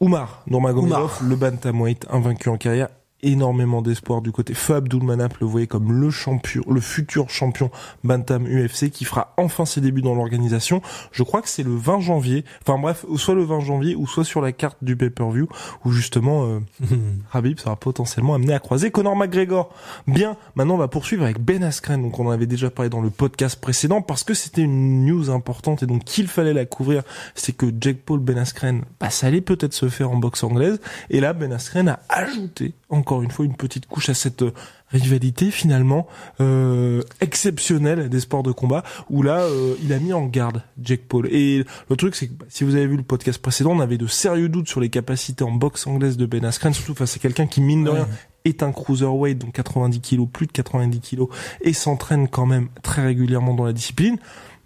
Oumar 0.00 0.42
Nurmagomedov, 0.46 1.20
le 1.28 1.36
bantamweight, 1.36 2.06
invaincu 2.10 2.48
en 2.48 2.56
carrière, 2.56 2.88
énormément 3.22 3.82
d'espoir 3.82 4.22
du 4.22 4.32
côté. 4.32 4.54
Feu 4.54 4.76
Abdulmanap 4.76 5.38
le 5.40 5.46
voyait 5.46 5.66
comme 5.66 5.92
le 5.92 6.10
champion, 6.10 6.62
le 6.68 6.80
futur 6.80 7.30
champion 7.30 7.70
bantam 8.04 8.46
UFC 8.46 8.90
qui 8.90 9.04
fera 9.04 9.34
enfin 9.36 9.64
ses 9.64 9.80
débuts 9.80 10.02
dans 10.02 10.14
l'organisation. 10.14 10.82
Je 11.12 11.22
crois 11.22 11.42
que 11.42 11.48
c'est 11.48 11.62
le 11.62 11.74
20 11.74 12.00
janvier. 12.00 12.44
Enfin 12.62 12.78
bref, 12.78 13.04
soit 13.16 13.34
le 13.34 13.44
20 13.44 13.60
janvier 13.60 13.94
ou 13.94 14.06
soit 14.06 14.24
sur 14.24 14.40
la 14.40 14.52
carte 14.52 14.78
du 14.82 14.96
pay-per-view 14.96 15.48
où 15.84 15.92
justement 15.92 16.46
euh, 16.46 16.60
Habib 17.32 17.58
sera 17.58 17.76
potentiellement 17.76 18.34
amené 18.34 18.52
à 18.52 18.58
croiser 18.58 18.90
Conor 18.90 19.16
McGregor. 19.16 19.70
Bien, 20.06 20.36
maintenant 20.54 20.74
on 20.74 20.78
va 20.78 20.88
poursuivre 20.88 21.24
avec 21.24 21.40
Ben 21.40 21.62
Askren. 21.62 22.02
Donc 22.02 22.18
on 22.18 22.26
en 22.26 22.30
avait 22.30 22.46
déjà 22.46 22.70
parlé 22.70 22.90
dans 22.90 23.00
le 23.00 23.10
podcast 23.10 23.60
précédent 23.60 24.02
parce 24.02 24.24
que 24.24 24.34
c'était 24.34 24.62
une 24.62 25.04
news 25.04 25.30
importante 25.30 25.82
et 25.82 25.86
donc 25.86 26.04
qu'il 26.04 26.28
fallait 26.28 26.54
la 26.54 26.64
couvrir. 26.64 27.02
C'est 27.34 27.52
que 27.52 27.66
Jake 27.80 28.02
Paul 28.04 28.20
Ben 28.20 28.38
Askren, 28.38 28.82
bah, 28.98 29.10
ça 29.10 29.26
allait 29.26 29.40
peut-être 29.40 29.74
se 29.74 29.88
faire 29.88 30.10
en 30.10 30.16
boxe 30.16 30.42
anglaise. 30.44 30.80
Et 31.10 31.20
là 31.20 31.32
Ben 31.32 31.52
Askren 31.52 31.88
a 31.88 32.00
ajouté 32.08 32.74
encore 32.88 33.09
encore 33.10 33.22
une 33.22 33.30
fois 33.32 33.44
une 33.44 33.56
petite 33.56 33.86
couche 33.86 34.08
à 34.08 34.14
cette 34.14 34.42
euh, 34.42 34.52
rivalité 34.92 35.50
finalement 35.50 36.06
euh, 36.40 37.02
exceptionnelle 37.20 38.08
des 38.08 38.20
sports 38.20 38.44
de 38.44 38.52
combat 38.52 38.84
où 39.08 39.24
là 39.24 39.40
euh, 39.40 39.74
il 39.82 39.92
a 39.92 39.98
mis 39.98 40.12
en 40.12 40.26
garde 40.26 40.62
Jake 40.80 41.08
Paul. 41.08 41.26
Et 41.32 41.64
le 41.88 41.96
truc 41.96 42.14
c'est 42.14 42.28
que 42.28 42.34
bah, 42.34 42.46
si 42.48 42.62
vous 42.62 42.76
avez 42.76 42.86
vu 42.86 42.96
le 42.96 43.02
podcast 43.02 43.42
précédent 43.42 43.72
on 43.72 43.80
avait 43.80 43.98
de 43.98 44.06
sérieux 44.06 44.48
doutes 44.48 44.68
sur 44.68 44.78
les 44.80 44.90
capacités 44.90 45.42
en 45.42 45.50
boxe 45.50 45.88
anglaise 45.88 46.16
de 46.16 46.24
Ben 46.24 46.44
Askren 46.44 46.72
surtout 46.72 46.94
face 46.94 47.16
à 47.16 47.18
quelqu'un 47.18 47.48
qui 47.48 47.60
mine 47.60 47.82
de 47.82 47.90
rien 47.90 48.08
est 48.44 48.62
un 48.62 48.70
cruiserweight 48.70 49.38
donc 49.38 49.52
90 49.54 50.00
kilos 50.00 50.28
plus 50.32 50.46
de 50.46 50.52
90 50.52 51.00
kilos 51.00 51.28
et 51.62 51.72
s'entraîne 51.72 52.28
quand 52.28 52.46
même 52.46 52.68
très 52.82 53.02
régulièrement 53.02 53.54
dans 53.54 53.64
la 53.64 53.72
discipline. 53.72 54.18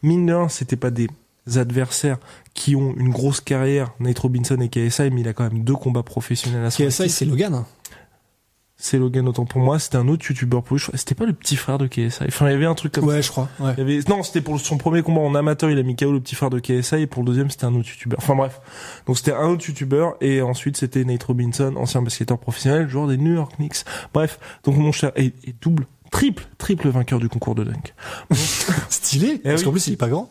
Mine 0.03 0.27
de 0.27 0.35
rien 0.35 0.49
c'était 0.51 0.77
pas 0.77 0.91
des 0.91 1.09
adversaires 1.57 2.19
qui 2.53 2.77
ont 2.77 2.95
une 2.97 3.11
grosse 3.11 3.41
carrière, 3.41 3.93
Nate 4.01 4.19
Robinson 4.19 4.59
et 4.61 4.69
KSI, 4.69 5.11
mais 5.11 5.23
il 5.23 5.29
a 5.29 5.33
quand 5.33 5.45
même 5.45 5.65
deux 5.65 5.75
combats 5.75 6.03
professionnels 6.03 6.65
à 6.65 6.71
son 6.71 6.87
KSI, 6.87 7.09
c'est 7.09 7.25
Logan. 7.25 7.65
C'est 8.76 8.99
Logan 8.99 9.28
autant 9.28 9.45
pour 9.45 9.61
moi, 9.61 9.78
c'était 9.78 9.97
un 9.99 10.09
autre 10.09 10.26
youtubeur 10.28 10.62
pour 10.62 10.78
C'était 10.95 11.14
pas 11.14 11.26
le 11.26 11.33
petit 11.33 11.54
frère 11.57 11.78
de 11.78 11.87
KSI. 11.87 12.25
Enfin, 12.26 12.49
il 12.49 12.52
y 12.52 12.54
avait 12.54 12.66
un 12.66 12.75
truc 12.75 12.93
comme 12.93 13.04
Ouais, 13.04 13.14
ça. 13.16 13.21
je 13.23 13.28
crois. 13.31 13.49
Ouais. 13.61 13.73
Il 13.76 13.78
y 13.78 13.83
avait... 13.83 14.00
Non, 14.09 14.23
c'était 14.25 14.40
pour 14.40 14.59
son 14.61 14.78
premier 14.78 15.02
combat 15.02 15.21
en 15.21 15.35
amateur, 15.37 15.71
il 15.71 15.78
a 15.78 15.83
mis 15.85 15.95
KO 15.95 16.12
le 16.12 16.21
petit 16.21 16.35
frère 16.35 16.50
de 16.50 16.59
KSI, 16.59 16.97
et 16.97 17.07
pour 17.07 17.23
le 17.23 17.26
deuxième, 17.28 17.50
c'était 17.50 17.66
un 17.66 17.75
autre 17.75 17.88
youtubeur. 17.88 18.19
Enfin 18.21 18.35
bref. 18.35 18.61
Donc 19.07 19.16
c'était 19.16 19.33
un 19.33 19.47
autre 19.49 19.64
youtubeur, 19.66 20.16
et 20.21 20.43
ensuite 20.43 20.76
c'était 20.76 21.04
Nate 21.04 21.23
Robinson, 21.23 21.73
ancien 21.76 22.02
basketteur 22.02 22.38
professionnel, 22.38 22.88
joueur 22.88 23.07
des 23.07 23.16
New 23.16 23.35
York 23.35 23.52
Knicks. 23.59 23.85
Bref, 24.12 24.40
donc 24.64 24.76
mon 24.76 24.90
cher, 24.90 25.12
et, 25.14 25.33
et 25.45 25.54
double, 25.62 25.87
triple, 26.11 26.45
triple 26.59 26.88
vainqueur 26.88 27.21
du 27.21 27.28
concours 27.28 27.54
de 27.54 27.62
dunk. 27.64 27.95
Stylé. 28.90 29.35
Eh 29.45 29.49
parce 29.49 29.61
oui. 29.61 29.64
qu'en 29.66 29.71
plus, 29.73 29.87
il 29.87 29.93
est 29.95 29.97
pas 29.97 30.09
grand. 30.09 30.28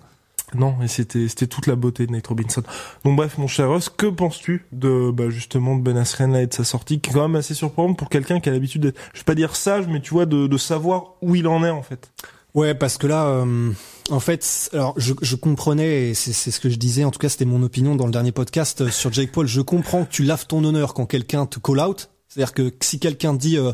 Non, 0.55 0.75
et 0.83 0.87
c'était 0.87 1.27
c'était 1.27 1.47
toute 1.47 1.67
la 1.67 1.75
beauté 1.75 2.07
de 2.07 2.11
Nate 2.11 2.27
Robinson. 2.27 2.63
Donc 3.03 3.15
bref, 3.15 3.37
mon 3.37 3.47
cher 3.47 3.67
Ross, 3.67 3.89
que 3.89 4.07
penses-tu 4.07 4.65
de 4.71 5.11
bah, 5.11 5.29
justement 5.29 5.75
de 5.75 5.81
Ben 5.81 5.97
Askren 5.97 6.35
et 6.35 6.47
de 6.47 6.53
sa 6.53 6.63
sortie, 6.63 6.99
qui 6.99 7.09
est 7.09 7.13
quand 7.13 7.27
même 7.27 7.35
assez 7.35 7.53
surprenante 7.53 7.97
pour 7.97 8.09
quelqu'un 8.09 8.39
qui 8.39 8.49
a 8.49 8.51
l'habitude 8.51 8.81
d'être, 8.83 8.99
je 9.13 9.19
vais 9.19 9.25
pas 9.25 9.35
dire 9.35 9.55
sage, 9.55 9.87
mais 9.87 10.01
tu 10.01 10.11
vois, 10.11 10.25
de, 10.25 10.47
de 10.47 10.57
savoir 10.57 11.13
où 11.21 11.35
il 11.35 11.47
en 11.47 11.63
est 11.63 11.69
en 11.69 11.83
fait. 11.83 12.11
Ouais, 12.53 12.75
parce 12.75 12.97
que 12.97 13.07
là, 13.07 13.25
euh, 13.25 13.71
en 14.11 14.19
fait, 14.19 14.69
alors 14.73 14.93
je, 14.97 15.13
je 15.21 15.35
comprenais, 15.35 16.09
et 16.09 16.13
c'est 16.13 16.33
c'est 16.33 16.51
ce 16.51 16.59
que 16.59 16.69
je 16.69 16.77
disais, 16.77 17.03
en 17.03 17.11
tout 17.11 17.19
cas 17.19 17.29
c'était 17.29 17.45
mon 17.45 17.63
opinion 17.63 17.95
dans 17.95 18.05
le 18.05 18.11
dernier 18.11 18.31
podcast 18.31 18.81
euh, 18.81 18.89
sur 18.89 19.11
Jake 19.11 19.31
Paul, 19.31 19.47
je 19.47 19.61
comprends 19.61 20.05
que 20.05 20.11
tu 20.11 20.23
laves 20.23 20.45
ton 20.45 20.63
honneur 20.63 20.93
quand 20.93 21.07
quelqu'un 21.07 21.47
te 21.47 21.59
call 21.59 21.79
out, 21.79 22.09
c'est-à-dire 22.33 22.53
que 22.53 22.73
si 22.81 22.99
quelqu'un 22.99 23.33
dit, 23.33 23.57
euh, 23.57 23.73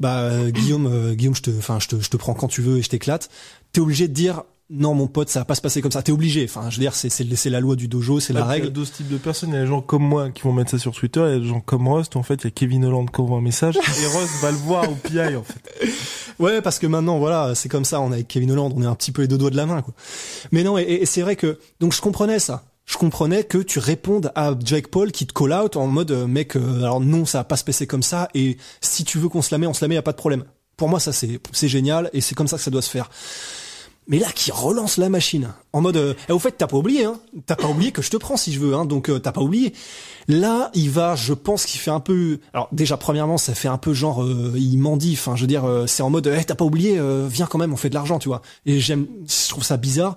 bah 0.00 0.18
euh, 0.18 0.50
Guillaume, 0.50 0.86
euh, 0.86 1.14
Guillaume, 1.14 1.36
je 1.36 1.42
te, 1.42 1.50
enfin 1.50 1.78
je 1.78 1.88
te, 1.88 2.00
je 2.00 2.10
te 2.10 2.16
prends 2.16 2.34
quand 2.34 2.48
tu 2.48 2.60
veux 2.60 2.78
et 2.78 2.82
je 2.82 2.88
t'éclate, 2.88 3.30
t'es 3.72 3.80
obligé 3.80 4.08
de 4.08 4.12
dire 4.12 4.42
non 4.70 4.94
mon 4.94 5.06
pote, 5.06 5.28
ça 5.28 5.40
va 5.40 5.44
pas 5.44 5.54
se 5.54 5.60
passer 5.60 5.82
comme 5.82 5.92
ça, 5.92 6.02
t'es 6.02 6.10
obligé, 6.12 6.44
enfin 6.48 6.70
je 6.70 6.76
veux 6.76 6.80
dire 6.80 6.94
c'est 6.94 7.10
c'est 7.10 7.50
la 7.50 7.60
loi 7.60 7.76
du 7.76 7.86
dojo, 7.86 8.18
c'est 8.18 8.32
la 8.32 8.40
Là, 8.40 8.46
Il 8.46 8.48
y 8.48 8.52
règle. 8.52 8.66
a 8.68 8.70
deux 8.70 8.86
types 8.86 9.08
de 9.08 9.18
personnes. 9.18 9.50
Il 9.50 9.54
y 9.54 9.58
a 9.58 9.60
les 9.62 9.66
gens 9.66 9.82
comme 9.82 10.02
moi 10.02 10.30
qui 10.30 10.42
vont 10.42 10.52
mettre 10.52 10.70
ça 10.70 10.78
sur 10.78 10.92
Twitter. 10.92 11.20
Il 11.26 11.32
y 11.32 11.36
a 11.36 11.38
des 11.38 11.46
gens 11.46 11.60
comme 11.60 11.86
Rust. 11.86 12.14
où, 12.16 12.18
En 12.18 12.22
fait, 12.22 12.36
il 12.42 12.44
y 12.44 12.48
a 12.48 12.50
Kevin 12.50 12.84
Holland 12.86 13.10
qui 13.10 13.20
envoie 13.20 13.38
un 13.38 13.42
message 13.42 13.76
et 13.76 14.06
Rust 14.06 14.40
va 14.40 14.50
le 14.50 14.56
voir 14.56 14.90
au 14.90 14.94
PI 14.94 15.36
en 15.36 15.42
fait. 15.44 15.88
Ouais, 16.38 16.62
parce 16.62 16.78
que 16.78 16.86
maintenant, 16.86 17.18
voilà, 17.18 17.54
c'est 17.54 17.68
comme 17.68 17.84
ça. 17.84 18.00
On 18.00 18.10
est 18.10 18.14
avec 18.14 18.28
Kevin 18.28 18.50
Holland, 18.52 18.72
on 18.74 18.82
est 18.82 18.86
un 18.86 18.94
petit 18.94 19.12
peu 19.12 19.22
les 19.22 19.28
deux 19.28 19.38
doigts 19.38 19.50
de 19.50 19.56
la 19.56 19.66
main, 19.66 19.82
quoi. 19.82 19.92
Mais 20.50 20.62
non, 20.64 20.78
et, 20.78 20.82
et 20.82 21.06
c'est 21.06 21.20
vrai 21.22 21.36
que 21.36 21.58
donc 21.80 21.92
je 21.92 22.00
comprenais 22.00 22.38
ça. 22.38 22.64
Je 22.86 22.96
comprenais 22.98 23.44
que 23.44 23.58
tu 23.58 23.78
répondes 23.78 24.30
à 24.34 24.54
Jake 24.62 24.88
Paul 24.88 25.10
qui 25.12 25.26
te 25.26 25.32
call 25.32 25.52
out 25.54 25.76
en 25.76 25.86
mode 25.86 26.10
euh, 26.10 26.26
mec, 26.26 26.54
euh, 26.56 26.78
alors 26.80 27.00
non, 27.00 27.24
ça 27.24 27.38
va 27.38 27.44
pas 27.44 27.56
se 27.56 27.64
passer 27.64 27.86
comme 27.86 28.02
ça. 28.02 28.28
Et 28.34 28.58
si 28.82 29.04
tu 29.04 29.18
veux 29.18 29.28
qu'on 29.30 29.40
se 29.42 29.54
la 29.54 29.58
met, 29.58 29.66
on 29.66 29.72
se 29.72 29.82
la 29.84 29.88
met, 29.88 29.94
y 29.94 29.98
a 29.98 30.02
pas 30.02 30.12
de 30.12 30.16
problème. 30.18 30.44
Pour 30.76 30.88
moi, 30.88 31.00
ça 31.00 31.12
c'est 31.12 31.38
c'est 31.52 31.68
génial 31.68 32.10
et 32.12 32.20
c'est 32.20 32.34
comme 32.34 32.48
ça 32.48 32.56
que 32.56 32.62
ça 32.62 32.70
doit 32.70 32.82
se 32.82 32.90
faire. 32.90 33.08
Mais 34.06 34.18
là, 34.18 34.28
qui 34.34 34.50
relance 34.50 34.98
la 34.98 35.08
machine 35.08 35.52
en 35.72 35.80
mode, 35.80 35.96
euh, 35.96 36.14
eh, 36.28 36.32
au 36.32 36.38
fait, 36.38 36.52
t'as 36.52 36.66
pas 36.66 36.76
oublié, 36.76 37.04
hein 37.04 37.18
T'as 37.46 37.56
pas 37.56 37.68
oublié 37.68 37.90
que 37.90 38.02
je 38.02 38.10
te 38.10 38.16
prends 38.16 38.36
si 38.36 38.52
je 38.52 38.60
veux, 38.60 38.74
hein 38.74 38.84
Donc 38.84 39.08
euh, 39.08 39.18
t'as 39.18 39.32
pas 39.32 39.40
oublié. 39.40 39.72
Là, 40.28 40.70
il 40.74 40.90
va, 40.90 41.16
je 41.16 41.32
pense 41.32 41.64
qu'il 41.66 41.80
fait 41.80 41.90
un 41.90 42.00
peu. 42.00 42.38
Alors 42.52 42.68
déjà, 42.72 42.96
premièrement, 42.96 43.38
ça 43.38 43.54
fait 43.54 43.68
un 43.68 43.78
peu 43.78 43.92
genre, 43.94 44.22
euh, 44.22 44.52
il 44.56 44.78
mendie. 44.78 45.14
Enfin, 45.18 45.36
je 45.36 45.42
veux 45.42 45.46
dire, 45.46 45.64
euh, 45.64 45.86
c'est 45.86 46.02
en 46.02 46.10
mode, 46.10 46.26
eh, 46.26 46.44
t'as 46.44 46.54
pas 46.54 46.64
oublié, 46.64 46.98
euh, 46.98 47.26
viens 47.30 47.46
quand 47.46 47.58
même, 47.58 47.72
on 47.72 47.76
fait 47.76 47.90
de 47.90 47.94
l'argent, 47.94 48.18
tu 48.18 48.28
vois. 48.28 48.42
Et 48.66 48.80
j'aime, 48.80 49.06
je 49.26 49.48
trouve 49.48 49.64
ça 49.64 49.76
bizarre. 49.76 50.16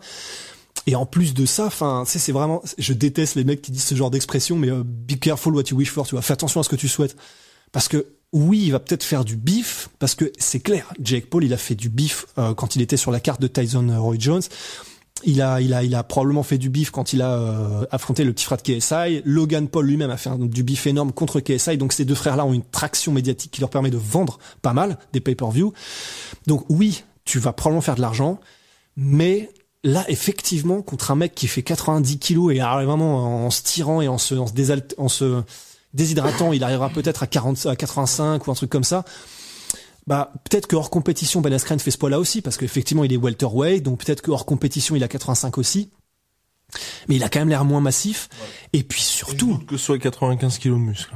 Et 0.85 0.95
en 0.95 1.05
plus 1.05 1.33
de 1.33 1.45
ça, 1.45 1.65
enfin, 1.65 2.03
c'est 2.05 2.31
vraiment, 2.31 2.61
je 2.77 2.93
déteste 2.93 3.35
les 3.35 3.43
mecs 3.43 3.61
qui 3.61 3.71
disent 3.71 3.83
ce 3.83 3.95
genre 3.95 4.09
d'expression, 4.09 4.55
mais 4.55 4.69
euh, 4.69 4.83
be 4.83 5.19
careful 5.19 5.53
what 5.53 5.63
you 5.69 5.77
wish 5.77 5.91
for, 5.91 6.07
tu 6.07 6.15
vois. 6.15 6.21
Fais 6.21 6.33
attention 6.33 6.61
à 6.61 6.63
ce 6.63 6.69
que 6.69 6.77
tu 6.77 6.87
souhaites, 6.87 7.17
parce 7.73 7.89
que 7.89 8.05
oui, 8.33 8.63
il 8.65 8.71
va 8.71 8.79
peut-être 8.79 9.03
faire 9.03 9.23
du 9.23 9.35
bif, 9.35 9.89
parce 9.99 10.15
que 10.15 10.31
c'est 10.37 10.59
clair, 10.59 10.93
Jake 11.01 11.29
Paul, 11.29 11.43
il 11.43 11.53
a 11.53 11.57
fait 11.57 11.75
du 11.75 11.89
bif 11.89 12.25
euh, 12.37 12.53
quand 12.53 12.75
il 12.75 12.81
était 12.81 12.97
sur 12.97 13.11
la 13.11 13.19
carte 13.19 13.41
de 13.41 13.47
Tyson 13.47 13.87
euh, 13.89 13.99
Roy 13.99 14.15
Jones. 14.19 14.41
Il 15.23 15.41
a, 15.41 15.61
il 15.61 15.73
a, 15.73 15.83
il 15.83 15.95
a 15.95 16.03
probablement 16.03 16.43
fait 16.43 16.59
du 16.59 16.69
bif 16.69 16.91
quand 16.91 17.13
il 17.13 17.23
a 17.23 17.31
euh, 17.31 17.85
affronté 17.89 18.23
le 18.23 18.33
petit 18.33 18.45
frère 18.45 18.57
de 18.57 18.61
KSI. 18.61 19.23
Logan 19.25 19.67
Paul 19.67 19.87
lui-même 19.87 20.11
a 20.11 20.17
fait 20.17 20.29
du 20.37 20.61
bif 20.61 20.85
énorme 20.85 21.11
contre 21.11 21.39
KSI. 21.39 21.77
Donc 21.77 21.93
ces 21.93 22.05
deux 22.05 22.13
frères-là 22.13 22.45
ont 22.45 22.53
une 22.53 22.63
traction 22.63 23.11
médiatique 23.11 23.51
qui 23.51 23.61
leur 23.61 23.71
permet 23.71 23.89
de 23.89 23.97
vendre 23.97 24.37
pas 24.61 24.73
mal 24.73 24.99
des 25.13 25.19
pay-per-view. 25.19 25.73
Donc 26.45 26.65
oui, 26.69 27.03
tu 27.25 27.39
vas 27.39 27.51
probablement 27.51 27.81
faire 27.81 27.95
de 27.95 28.01
l'argent, 28.01 28.39
mais 28.95 29.49
là 29.83 30.05
effectivement 30.07 30.83
contre 30.83 31.09
un 31.09 31.15
mec 31.15 31.33
qui 31.33 31.47
fait 31.47 31.63
90 31.63 32.19
kilos 32.19 32.53
et 32.53 32.59
arrive 32.59 32.87
vraiment 32.87 33.45
en 33.45 33.49
se 33.49 33.63
tirant 33.63 34.01
et 34.01 34.07
en 34.07 34.19
se, 34.19 34.35
en 34.35 35.07
déshydratant, 35.93 36.53
il 36.53 36.63
arrivera 36.63 36.89
peut-être 36.89 37.23
à 37.23 37.27
40, 37.27 37.65
à 37.65 37.75
85 37.75 38.47
ou 38.47 38.51
un 38.51 38.53
truc 38.53 38.69
comme 38.69 38.83
ça. 38.83 39.05
Bah, 40.05 40.31
peut-être 40.49 40.67
que 40.67 40.75
hors 40.75 40.89
compétition, 40.89 41.41
Ben 41.41 41.51
Askren 41.51 41.79
fait 41.79 41.91
ce 41.91 41.97
poids-là 41.97 42.19
aussi, 42.19 42.41
parce 42.41 42.57
qu'effectivement, 42.57 43.03
il 43.03 43.11
est 43.11 43.17
welterweight, 43.17 43.83
donc 43.83 44.03
peut-être 44.03 44.21
que 44.21 44.31
hors 44.31 44.45
compétition, 44.45 44.95
il 44.95 45.03
a 45.03 45.07
85 45.07 45.57
aussi. 45.57 45.91
Mais 47.07 47.15
il 47.15 47.23
a 47.23 47.29
quand 47.29 47.39
même 47.39 47.49
l'air 47.49 47.65
moins 47.65 47.81
massif. 47.81 48.29
Et 48.73 48.83
puis 48.83 49.01
surtout, 49.01 49.57
que 49.59 49.77
ce 49.77 49.85
soit 49.85 49.99
95 49.99 50.57
kilos 50.57 50.77
de 50.77 50.83
muscle. 50.83 51.15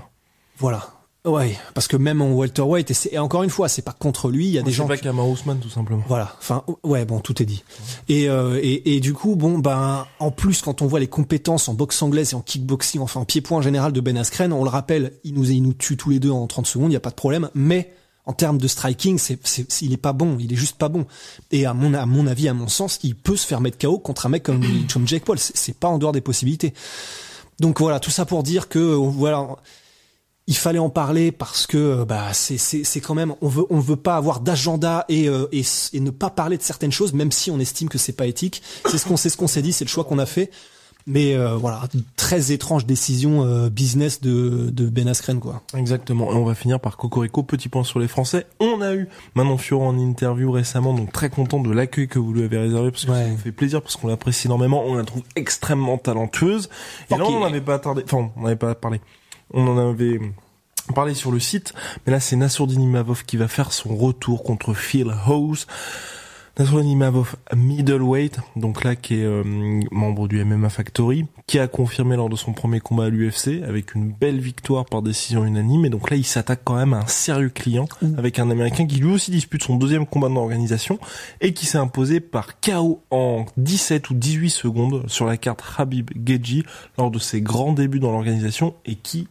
voilà. 0.58 1.01
Ouais, 1.24 1.56
parce 1.76 1.88
que 1.88 1.98
même 1.98 2.20
en 2.20 2.32
welterweight, 2.34 2.90
et, 2.90 2.94
c'est- 2.96 3.14
et 3.14 3.20
encore 3.20 3.44
une 3.44 3.52
fois, 3.52 3.70
c'est 3.70 3.84
pas 3.84 3.92
contre 3.94 4.30
lui, 4.32 4.48
il 4.48 4.52
y 4.54 4.58
a 4.58 4.64
des 4.64 4.72
C'est 4.72 4.78
gens 4.78 4.88
pas 4.88 4.98
qui- 4.98 5.04
Kamar 5.04 5.30
Ousmane 5.30 5.60
tout 5.60 5.70
simplement. 5.70 6.04
Voilà. 6.08 6.36
Enfin, 6.40 6.64
ouais, 6.84 7.06
bon, 7.06 7.20
tout 7.20 7.40
est 7.44 7.46
dit. 7.46 7.64
Et, 8.10 8.28
euh, 8.28 8.60
et, 8.64 8.96
et 8.96 9.00
du 9.02 9.14
coup, 9.14 9.36
bon, 9.36 9.60
ben, 9.60 10.08
en 10.18 10.32
plus, 10.32 10.62
quand 10.64 10.82
on 10.82 10.88
voit 10.88 11.00
les 11.00 11.06
compétences 11.08 11.70
en 11.70 11.76
boxe 11.76 12.02
anglaise 12.02 12.32
et 12.34 12.36
en 12.36 12.42
kickboxing, 12.42 13.02
enfin 13.02 13.20
en 13.20 13.26
pied-point 13.26 13.60
en 13.60 13.62
général 13.62 13.92
de 13.94 14.02
Ben 14.02 14.18
Askren, 14.18 14.52
on 14.52 14.64
le 14.64 14.70
rappelle, 14.72 15.14
il 15.24 15.36
nous, 15.36 15.52
il 15.52 15.62
nous 15.62 15.74
tue 15.74 15.96
tous 15.96 16.10
les 16.10 16.20
deux 16.20 16.32
en 16.32 16.48
30 16.48 16.66
secondes, 16.66 16.90
il 16.90 16.94
y 16.94 16.98
a 16.98 17.02
pas 17.02 17.12
de 17.12 17.16
problème. 17.16 17.52
Mais 17.54 17.94
en 18.26 18.34
termes 18.34 18.58
de 18.58 18.68
striking, 18.68 19.20
c'est, 19.20 19.38
c'est, 19.44 19.72
c'est- 19.72 19.86
il 19.86 19.94
est 19.94 19.98
pas 19.98 20.14
bon, 20.14 20.38
il 20.40 20.52
est 20.52 20.56
juste 20.56 20.78
pas 20.80 20.90
bon. 20.90 21.06
Et 21.52 21.68
à 21.68 21.76
mon, 21.76 21.94
à 21.94 22.08
mon 22.08 22.26
avis, 22.26 22.48
à 22.48 22.56
mon 22.56 22.68
sens, 22.68 22.98
il 23.04 23.14
peut 23.14 23.36
se 23.36 23.46
faire 23.46 23.62
mettre 23.62 23.78
KO 23.78 24.00
contre 24.00 24.26
un 24.26 24.30
mec 24.30 24.42
comme, 24.42 24.64
comme 24.92 25.08
Jake 25.08 25.24
Paul. 25.26 25.38
C'est, 25.38 25.56
c'est 25.56 25.78
pas 25.78 25.88
en 25.88 26.00
dehors 26.00 26.14
des 26.14 26.22
possibilités. 26.22 26.74
Donc 27.60 27.80
voilà, 27.80 28.00
tout 28.00 28.10
ça 28.10 28.26
pour 28.26 28.42
dire 28.42 28.70
que, 28.70 28.80
voilà, 28.80 29.48
il 30.48 30.56
fallait 30.58 30.80
en 30.80 30.90
parler 30.90 31.32
parce 31.32 31.68
que 31.68 31.78
euh, 31.78 32.06
bah 32.06 32.34
c'est 32.34 32.58
c'est 32.58 32.84
c'est 32.84 33.00
quand 33.00 33.14
même 33.16 33.36
on 33.42 33.48
veut 33.48 33.66
on 33.70 33.80
veut 33.80 33.96
pas 33.96 34.16
avoir 34.16 34.40
d'agenda 34.40 35.06
et, 35.08 35.30
euh, 35.30 35.48
et 35.52 35.62
et 35.94 36.00
ne 36.00 36.10
pas 36.10 36.30
parler 36.30 36.58
de 36.58 36.64
certaines 36.64 36.92
choses 36.92 37.14
même 37.14 37.32
si 37.32 37.52
on 37.52 37.60
estime 37.60 37.90
que 37.90 37.98
c'est 37.98 38.12
pas 38.14 38.26
éthique 38.26 38.62
c'est 38.90 38.98
ce 38.98 39.06
qu'on 39.06 39.18
c'est 39.18 39.30
ce 39.30 39.38
qu'on 39.38 39.48
s'est 39.48 39.62
dit 39.62 39.72
c'est 39.72 39.86
le 39.86 39.90
choix 39.90 40.04
qu'on 40.04 40.20
a 40.20 40.26
fait 40.26 40.50
mais 41.08 41.34
euh, 41.36 41.56
voilà 41.56 41.82
très 42.16 42.52
étrange 42.52 42.86
décision 42.86 43.44
euh, 43.44 43.70
business 43.70 44.22
de 44.22 44.70
de 44.72 44.88
Ben 44.90 45.08
Askren 45.08 45.40
quoi 45.40 45.64
Exactement. 45.76 46.32
Et 46.32 46.36
on 46.36 46.46
va 46.46 46.54
finir 46.54 46.80
par 46.80 46.96
Cocorico. 46.96 47.42
Petit 47.42 47.70
point 47.70 47.84
sur 47.84 47.98
les 48.00 48.08
Français. 48.08 48.46
On 48.60 48.82
a 48.82 48.94
eu 48.94 49.10
Manon 49.34 49.58
Fiorot 49.58 49.86
en 49.88 49.98
interview 49.98 50.52
récemment, 50.52 50.94
donc 50.94 51.12
très 51.12 51.32
content 51.32 51.60
de 51.60 51.72
l'accueil 51.72 52.08
que 52.08 52.20
vous 52.20 52.34
lui 52.34 52.44
avez 52.44 52.60
réservé 52.60 52.92
parce 52.92 53.06
que 53.06 53.12
Ouais. 53.12 53.24
ça 53.24 53.30
nous 53.30 53.38
fait 53.38 53.52
plaisir 53.52 53.82
parce 53.82 53.96
qu'on 53.96 54.10
l'apprécie 54.10 54.46
énormément. 54.46 54.84
On 54.86 54.94
la 54.94 55.04
trouve 55.04 55.24
extrêmement 55.36 55.98
talentueuse. 55.98 56.70
Et 57.10 57.16
là, 57.18 57.26
on 57.26 57.32
n'en 57.32 57.40
yeah. 57.40 57.48
avait 57.48 57.62
pas 57.62 57.74
attardé. 57.76 58.04
Enfin, 58.06 58.30
on 58.38 58.42
n'avait 58.44 58.56
pas 58.56 58.76
parlé. 58.76 59.02
On 59.54 59.68
en 59.68 59.78
avait 59.78 60.20
parlé 60.94 61.14
sur 61.14 61.32
le 61.32 61.40
site. 61.40 61.74
Mais 62.06 62.12
là, 62.12 62.20
c'est 62.20 62.36
Nassourdine 62.36 62.82
Imavov 62.82 63.24
qui 63.26 63.38
va 63.38 63.48
faire 63.48 63.72
son 63.72 63.96
retour 63.96 64.44
contre 64.44 64.74
Phil 64.74 65.14
Hose. 65.28 65.68
Nassourdine 66.60 66.90
Imavov, 66.90 67.38
middleweight, 67.56 68.38
donc 68.58 68.84
là 68.84 68.98
qui 68.98 69.16
est 69.16 69.24
euh, 69.24 69.42
membre 69.90 70.28
du 70.28 70.44
MMA 70.44 70.68
Factory, 70.68 71.26
qui 71.48 71.60
a 71.60 71.68
confirmé 71.70 72.18
lors 72.18 72.28
de 72.28 72.36
son 72.36 72.52
premier 72.52 72.82
combat 72.82 73.06
à 73.06 73.10
l'UFC 73.10 73.64
avec 73.66 73.96
une 73.96 74.12
belle 74.12 74.40
victoire 74.40 74.84
par 74.86 75.02
décision 75.02 75.46
unanime. 75.46 75.86
Et 75.86 75.90
donc 75.90 76.10
là, 76.10 76.18
il 76.18 76.26
s'attaque 76.26 76.60
quand 76.66 76.76
même 76.76 76.94
à 76.94 76.98
un 76.98 77.08
sérieux 77.08 77.50
client 77.50 77.88
avec 78.18 78.38
un 78.38 78.52
Américain 78.52 78.86
qui 78.86 78.98
lui 78.98 79.14
aussi 79.14 79.32
dispute 79.32 79.64
son 79.64 79.78
deuxième 79.78 80.06
combat 80.06 80.28
dans 80.28 80.36
l'organisation 80.36 81.00
et 81.40 81.54
qui 81.54 81.66
s'est 81.66 81.78
imposé 81.78 82.20
par 82.20 82.60
KO 82.60 83.02
en 83.12 83.46
17 83.56 84.10
ou 84.10 84.14
18 84.14 84.50
secondes 84.50 85.04
sur 85.08 85.26
la 85.26 85.38
carte 85.38 85.64
Habib 85.78 86.12
Geji 86.26 86.66
lors 86.98 87.12
de 87.12 87.20
ses 87.20 87.42
grands 87.42 87.72
débuts 87.72 88.02
dans 88.02 88.12
l'organisation 88.12 88.76
et 88.86 88.96
qui 88.96 89.30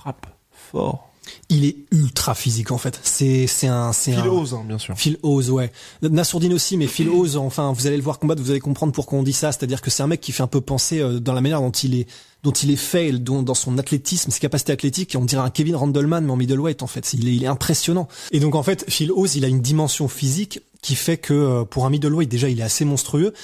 frappe 0.00 0.26
fort. 0.50 1.10
il 1.50 1.66
est 1.66 1.76
ultra 1.90 2.34
physique 2.34 2.70
en 2.70 2.78
fait 2.78 2.98
c'est 3.02 3.46
c'est 3.46 3.66
un 3.66 3.92
c'est 3.92 4.12
Phil 4.12 4.20
un 4.20 4.26
Hose, 4.28 4.54
hein, 4.54 4.64
bien 4.66 4.78
sûr. 4.78 4.96
Phil 4.96 5.18
Hose, 5.22 5.50
ouais. 5.50 5.70
Nassourdine 6.02 6.54
aussi, 6.54 6.78
mais 6.78 6.86
Phil 6.86 7.08
Hose, 7.08 7.36
enfin, 7.36 7.72
vous 7.72 7.86
allez 7.86 7.96
le 7.96 8.02
voir 8.02 8.18
combattre, 8.18 8.40
vous 8.42 8.50
allez 8.50 8.60
comprendre 8.60 8.92
pourquoi 8.92 9.18
on 9.18 9.22
dit 9.22 9.32
ça. 9.34 9.52
C'est-à-dire 9.52 9.82
que 9.82 9.90
c'est 9.90 10.02
un 10.02 10.06
mec 10.06 10.20
qui 10.20 10.32
fait 10.32 10.42
un 10.42 10.46
peu 10.46 10.60
penser 10.62 11.00
euh, 11.00 11.20
dans 11.20 11.34
la 11.34 11.40
manière 11.40 11.60
dont 11.60 11.70
il 11.70 11.94
est, 11.96 12.06
dont 12.42 12.52
il 12.52 12.70
est 12.70 12.76
fait, 12.76 13.12
dont, 13.12 13.42
dans 13.42 13.54
son 13.54 13.76
athlétisme, 13.78 14.30
ses 14.30 14.40
capacités 14.40 14.72
athlétiques. 14.72 15.14
On 15.18 15.24
dirait 15.24 15.42
un 15.42 15.50
Kevin 15.50 15.76
Randleman, 15.76 16.24
mais 16.24 16.32
en 16.32 16.36
middleweight, 16.36 16.82
en 16.82 16.86
fait. 16.86 17.12
Il 17.12 17.28
est, 17.28 17.34
il 17.34 17.44
est 17.44 17.48
impressionnant. 17.48 18.08
Et 18.30 18.40
donc, 18.40 18.54
en 18.54 18.62
fait, 18.62 18.84
Phil 18.88 19.12
Hose, 19.12 19.36
il 19.36 19.44
a 19.44 19.48
une 19.48 19.60
dimension 19.60 20.08
physique 20.08 20.60
qui 20.80 20.94
fait 20.94 21.18
que 21.18 21.34
euh, 21.34 21.64
pour 21.64 21.84
un 21.84 21.90
middleweight, 21.90 22.30
déjà, 22.30 22.48
il 22.48 22.60
est 22.60 22.64
assez 22.64 22.84
monstrueux 22.84 23.34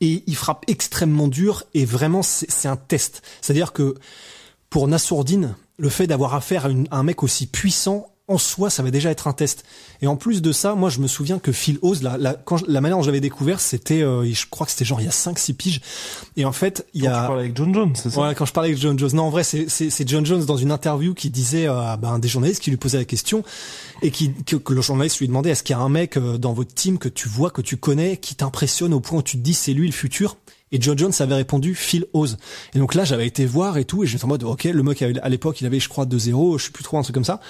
et 0.00 0.22
il 0.26 0.36
frappe 0.36 0.64
extrêmement 0.68 1.28
dur 1.28 1.64
et 1.74 1.84
vraiment, 1.84 2.22
c'est 2.22 2.50
c'est 2.50 2.68
un 2.68 2.76
test. 2.76 3.22
C'est-à-dire 3.40 3.72
que 3.72 3.94
pour 4.70 4.86
Nassourdine, 4.88 5.56
le 5.78 5.88
fait 5.88 6.06
d'avoir 6.06 6.34
affaire 6.34 6.66
à, 6.66 6.68
une- 6.70 6.88
à 6.90 6.98
un 6.98 7.02
mec 7.02 7.22
aussi 7.22 7.46
puissant, 7.46 8.06
en 8.26 8.38
soi, 8.38 8.70
ça 8.70 8.82
va 8.82 8.90
déjà 8.90 9.10
être 9.10 9.28
un 9.28 9.34
test. 9.34 9.64
Et 10.00 10.06
en 10.06 10.16
plus 10.16 10.40
de 10.40 10.50
ça, 10.50 10.74
moi, 10.74 10.88
je 10.88 10.98
me 11.00 11.06
souviens 11.06 11.38
que 11.38 11.52
Phil 11.52 11.78
Oz, 11.82 12.00
la, 12.02 12.16
la, 12.16 12.32
quand 12.32 12.56
je- 12.56 12.64
la 12.68 12.80
manière 12.80 12.96
dont 12.96 13.02
j'avais 13.02 13.20
découvert, 13.20 13.60
c'était, 13.60 14.00
euh, 14.00 14.24
je 14.24 14.46
crois 14.48 14.64
que 14.64 14.72
c'était 14.72 14.86
genre 14.86 14.98
il 15.02 15.04
y 15.04 15.08
a 15.08 15.12
5-6 15.12 15.52
piges. 15.52 15.82
Et 16.38 16.46
en 16.46 16.52
fait, 16.52 16.86
il 16.94 17.02
y 17.02 17.04
Quand 17.04 17.10
tu 17.10 17.16
a... 17.16 17.26
parles 17.26 17.40
avec 17.40 17.54
John 17.54 17.74
Jones, 17.74 17.92
c'est 17.94 18.08
ça 18.08 18.22
Ouais, 18.22 18.34
quand 18.34 18.46
je 18.46 18.52
parlais 18.54 18.70
avec 18.70 18.80
John 18.80 18.98
Jones. 18.98 19.10
Non, 19.12 19.24
en 19.24 19.30
vrai, 19.30 19.44
c'est, 19.44 20.08
John 20.08 20.24
Jones 20.24 20.42
dans 20.46 20.56
une 20.56 20.70
interview 20.70 21.12
qui 21.12 21.28
disait 21.28 21.66
euh, 21.68 21.78
à 21.78 21.98
ben, 21.98 22.18
des 22.18 22.28
journalistes 22.28 22.62
qui 22.62 22.70
lui 22.70 22.78
posaient 22.78 22.96
la 22.96 23.04
question 23.04 23.44
et 24.00 24.10
qui, 24.10 24.32
que, 24.32 24.56
que 24.56 24.72
le 24.72 24.80
journaliste 24.80 25.18
lui 25.18 25.26
demandait 25.28 25.50
est-ce 25.50 25.62
qu'il 25.62 25.76
y 25.76 25.78
a 25.78 25.82
un 25.82 25.90
mec 25.90 26.16
euh, 26.16 26.38
dans 26.38 26.54
votre 26.54 26.72
team 26.72 26.96
que 26.96 27.10
tu 27.10 27.28
vois, 27.28 27.50
que 27.50 27.60
tu 27.60 27.76
connais, 27.76 28.16
qui 28.16 28.36
t'impressionne 28.36 28.94
au 28.94 29.00
point 29.00 29.18
où 29.18 29.22
tu 29.22 29.36
te 29.36 29.42
dis 29.42 29.52
c'est 29.52 29.74
lui 29.74 29.86
le 29.86 29.92
futur? 29.92 30.38
Et 30.74 30.80
John 30.80 30.98
Jones 30.98 31.12
avait 31.20 31.36
répondu 31.36 31.74
Phil 31.76 32.06
Oz. 32.12 32.36
Et 32.74 32.78
donc 32.80 32.96
là, 32.96 33.04
j'avais 33.04 33.28
été 33.28 33.46
voir 33.46 33.78
et 33.78 33.84
tout, 33.84 34.02
et 34.02 34.08
j'étais 34.08 34.24
en 34.24 34.28
mode, 34.28 34.42
ok, 34.42 34.64
le 34.64 34.82
mec 34.82 35.02
à 35.02 35.28
l'époque, 35.28 35.60
il 35.60 35.66
avait, 35.66 35.78
je 35.78 35.88
crois, 35.88 36.04
2-0, 36.04 36.58
je 36.58 36.64
sais 36.64 36.70
plus 36.72 36.82
trop, 36.82 36.98
un 36.98 37.02
truc 37.02 37.14
comme 37.14 37.24
ça. 37.24 37.40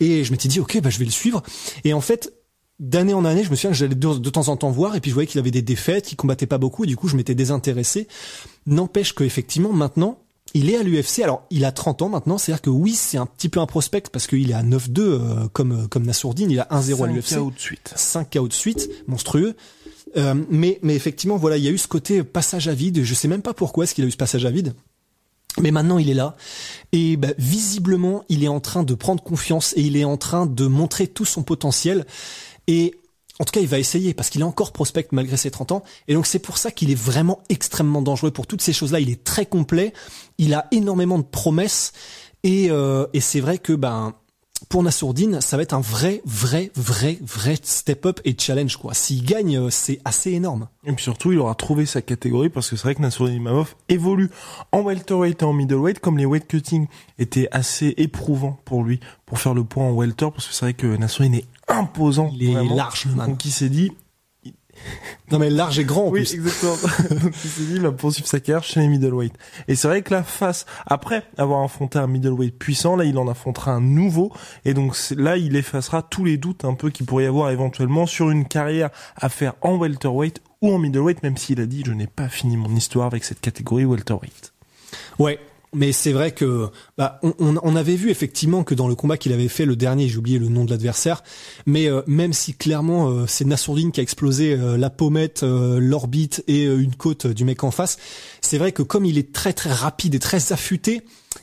Et 0.00 0.22
je 0.22 0.30
m'étais 0.30 0.48
dit, 0.48 0.60
ok, 0.60 0.78
bah, 0.82 0.90
je 0.90 0.98
vais 0.98 1.06
le 1.06 1.10
suivre. 1.10 1.42
Et 1.84 1.94
en 1.94 2.02
fait, 2.02 2.30
d'année 2.78 3.14
en 3.14 3.24
année, 3.24 3.42
je 3.42 3.50
me 3.50 3.56
souviens 3.56 3.70
que 3.70 3.76
j'allais 3.76 3.94
de, 3.94 4.18
de 4.18 4.30
temps 4.30 4.48
en 4.48 4.58
temps 4.58 4.70
voir, 4.70 4.96
et 4.96 5.00
puis 5.00 5.10
je 5.10 5.14
voyais 5.14 5.26
qu'il 5.26 5.40
avait 5.40 5.50
des 5.50 5.62
défaites, 5.62 6.04
qu'il 6.04 6.18
combattait 6.18 6.46
pas 6.46 6.58
beaucoup, 6.58 6.84
et 6.84 6.86
du 6.86 6.96
coup, 6.96 7.08
je 7.08 7.16
m'étais 7.16 7.34
désintéressé. 7.34 8.06
N'empêche 8.66 9.14
que 9.14 9.24
effectivement, 9.24 9.72
maintenant, 9.72 10.18
il 10.52 10.68
est 10.68 10.76
à 10.76 10.82
l'UFC. 10.82 11.20
Alors, 11.22 11.46
il 11.50 11.64
a 11.64 11.72
30 11.72 12.02
ans 12.02 12.08
maintenant, 12.10 12.36
c'est-à-dire 12.36 12.60
que 12.60 12.70
oui, 12.70 12.92
c'est 12.94 13.16
un 13.16 13.26
petit 13.26 13.48
peu 13.48 13.60
un 13.60 13.66
prospect 13.66 14.02
parce 14.12 14.26
qu'il 14.26 14.50
est 14.50 14.54
à 14.54 14.62
9-2 14.62 15.00
euh, 15.00 15.48
comme 15.54 15.88
comme 15.88 16.04
Nassourdine, 16.04 16.50
il 16.50 16.60
a 16.60 16.68
1-0 16.70 17.04
à 17.04 17.06
l'UFC. 17.06 17.36
KO 17.36 17.50
de 17.50 17.58
suite. 17.58 17.92
5 17.96 18.30
KO 18.30 18.48
de 18.48 18.52
suite, 18.52 18.90
monstrueux. 19.06 19.56
Euh, 20.16 20.34
mais, 20.50 20.78
mais 20.82 20.94
effectivement, 20.94 21.36
voilà, 21.36 21.56
il 21.56 21.64
y 21.64 21.68
a 21.68 21.70
eu 21.70 21.78
ce 21.78 21.88
côté 21.88 22.22
passage 22.22 22.68
à 22.68 22.74
vide. 22.74 23.02
Je 23.02 23.14
sais 23.14 23.28
même 23.28 23.42
pas 23.42 23.54
pourquoi 23.54 23.84
est-ce 23.84 23.94
qu'il 23.94 24.04
a 24.04 24.08
eu 24.08 24.12
ce 24.12 24.16
passage 24.16 24.44
à 24.44 24.50
vide. 24.50 24.74
Mais 25.60 25.70
maintenant, 25.70 25.98
il 25.98 26.08
est 26.08 26.14
là. 26.14 26.36
Et 26.92 27.16
bah, 27.16 27.28
visiblement, 27.38 28.24
il 28.28 28.44
est 28.44 28.48
en 28.48 28.60
train 28.60 28.84
de 28.84 28.94
prendre 28.94 29.22
confiance 29.22 29.74
et 29.76 29.82
il 29.82 29.96
est 29.96 30.04
en 30.04 30.16
train 30.16 30.46
de 30.46 30.66
montrer 30.66 31.06
tout 31.06 31.24
son 31.24 31.42
potentiel. 31.42 32.06
Et 32.66 32.94
en 33.40 33.44
tout 33.44 33.52
cas, 33.52 33.60
il 33.60 33.68
va 33.68 33.78
essayer 33.78 34.14
parce 34.14 34.30
qu'il 34.30 34.40
est 34.40 34.44
encore 34.44 34.72
prospect 34.72 35.08
malgré 35.12 35.36
ses 35.36 35.50
30 35.50 35.72
ans. 35.72 35.82
Et 36.06 36.14
donc, 36.14 36.26
c'est 36.26 36.38
pour 36.38 36.58
ça 36.58 36.70
qu'il 36.70 36.90
est 36.90 36.98
vraiment 36.98 37.40
extrêmement 37.48 38.02
dangereux 38.02 38.30
pour 38.30 38.46
toutes 38.46 38.62
ces 38.62 38.72
choses-là. 38.72 39.00
Il 39.00 39.10
est 39.10 39.24
très 39.24 39.46
complet. 39.46 39.92
Il 40.38 40.54
a 40.54 40.66
énormément 40.70 41.18
de 41.18 41.24
promesses. 41.24 41.92
Et, 42.44 42.70
euh, 42.70 43.06
et 43.12 43.20
c'est 43.20 43.40
vrai 43.40 43.58
que, 43.58 43.72
ben, 43.72 44.14
pour 44.68 44.82
Nassourdine, 44.82 45.40
ça 45.40 45.56
va 45.56 45.62
être 45.62 45.72
un 45.72 45.80
vrai, 45.80 46.20
vrai, 46.24 46.70
vrai, 46.74 47.18
vrai 47.22 47.56
step-up 47.62 48.20
et 48.24 48.34
challenge, 48.38 48.76
quoi. 48.76 48.92
S'il 48.92 49.24
gagne, 49.24 49.56
euh, 49.56 49.70
c'est 49.70 50.00
assez 50.04 50.32
énorme. 50.32 50.68
Et 50.84 50.92
puis 50.92 51.02
surtout, 51.02 51.32
il 51.32 51.38
aura 51.38 51.54
trouvé 51.54 51.86
sa 51.86 52.02
catégorie 52.02 52.48
parce 52.48 52.68
que 52.68 52.76
c'est 52.76 52.82
vrai 52.82 52.94
que 52.94 53.02
Nassourdine 53.02 53.36
Imavov 53.36 53.76
évolue 53.88 54.30
en 54.72 54.80
welterweight 54.80 55.42
et 55.42 55.44
en 55.44 55.52
middleweight 55.52 56.00
comme 56.00 56.18
les 56.18 56.26
weight 56.26 56.46
cutting 56.46 56.86
étaient 57.18 57.48
assez 57.52 57.94
éprouvants 57.96 58.58
pour 58.64 58.82
lui 58.82 59.00
pour 59.26 59.38
faire 59.38 59.54
le 59.54 59.64
point 59.64 59.84
en 59.84 59.92
welter 59.92 60.30
parce 60.30 60.48
que 60.48 60.54
c'est 60.54 60.64
vrai 60.64 60.74
que 60.74 60.96
Nassourdine 60.96 61.34
est 61.34 61.46
imposant. 61.68 62.30
Il 62.34 62.50
est 62.50 62.74
large, 62.74 63.06
man. 63.14 63.30
Donc 63.30 63.44
il 63.44 63.50
s'est 63.50 63.68
dit, 63.68 63.92
Non, 65.30 65.38
mais 65.38 65.50
large 65.50 65.78
et 65.78 65.84
grand, 65.84 66.06
en 66.06 66.10
oui, 66.10 66.20
plus. 66.20 66.34
exactement. 66.34 66.76
Donc 67.22 67.34
il 67.44 67.50
s'est 67.50 67.62
dit, 67.64 67.74
il 67.74 67.82
va 67.82 67.92
poursuivre 67.92 68.26
sa 68.26 68.40
carrière 68.40 68.64
chez 68.64 68.80
les 68.80 68.88
middleweight. 68.88 69.34
Et 69.68 69.74
c'est 69.74 69.88
vrai 69.88 70.02
que 70.02 70.14
là, 70.14 70.22
face, 70.22 70.64
après 70.86 71.22
avoir 71.36 71.62
affronté 71.62 71.98
un 71.98 72.06
middleweight 72.06 72.58
puissant, 72.58 72.96
là, 72.96 73.04
il 73.04 73.18
en 73.18 73.28
affrontera 73.28 73.72
un 73.72 73.80
nouveau. 73.80 74.32
Et 74.64 74.74
donc 74.74 74.96
là, 75.16 75.36
il 75.36 75.56
effacera 75.56 76.02
tous 76.02 76.24
les 76.24 76.38
doutes 76.38 76.64
un 76.64 76.74
peu 76.74 76.90
qu'il 76.90 77.04
pourrait 77.06 77.24
y 77.24 77.26
avoir 77.26 77.50
éventuellement 77.50 78.06
sur 78.06 78.30
une 78.30 78.46
carrière 78.46 78.90
à 79.16 79.28
faire 79.28 79.54
en 79.60 79.76
welterweight 79.76 80.40
ou 80.62 80.72
en 80.72 80.78
middleweight, 80.78 81.22
même 81.22 81.36
s'il 81.36 81.60
a 81.60 81.66
dit, 81.66 81.82
je 81.86 81.92
n'ai 81.92 82.06
pas 82.06 82.28
fini 82.28 82.56
mon 82.56 82.74
histoire 82.74 83.06
avec 83.06 83.24
cette 83.24 83.40
catégorie 83.40 83.84
welterweight. 83.84 84.52
Ouais. 85.18 85.38
Mais 85.74 85.92
c'est 85.92 86.12
vrai 86.12 86.32
que 86.32 86.68
bah, 86.96 87.18
on, 87.22 87.34
on- 87.38 87.58
on 87.62 87.76
avait 87.76 87.96
vu 87.96 88.10
effectivement 88.10 88.64
que 88.64 88.74
dans 88.74 88.88
le 88.88 88.94
combat 88.94 89.16
qu'il 89.18 89.32
avait 89.32 89.48
fait 89.48 89.66
le 89.66 89.76
dernier, 89.76 90.08
j'ai 90.08 90.16
oublié 90.16 90.38
le 90.38 90.48
nom 90.48 90.64
de 90.64 90.70
l'adversaire, 90.70 91.22
mais 91.66 91.88
euh, 91.90 92.00
même 92.06 92.32
si 92.32 92.54
clairement 92.54 93.10
euh, 93.10 93.26
c'est 93.26 93.44
Nassourdine 93.44 93.92
qui 93.92 94.00
a 94.00 94.02
explosé 94.02 94.52
euh, 94.54 94.78
la 94.78 94.88
pommette, 94.90 95.42
euh, 95.42 95.78
l'orbite 95.78 96.42
et 96.48 96.64
euh, 96.66 96.78
une 96.80 96.94
côte 96.94 97.26
du 97.26 97.44
mec 97.44 97.64
en 97.64 97.70
face, 97.70 97.98
c'est 98.40 98.56
vrai 98.58 98.72
que 98.72 98.82
comme 98.82 99.04
il 99.04 99.18
est 99.18 99.32
très 99.32 99.52
très 99.52 99.72
rapide 99.72 100.14
et 100.14 100.18
très 100.18 100.52
affûté, 100.52 101.02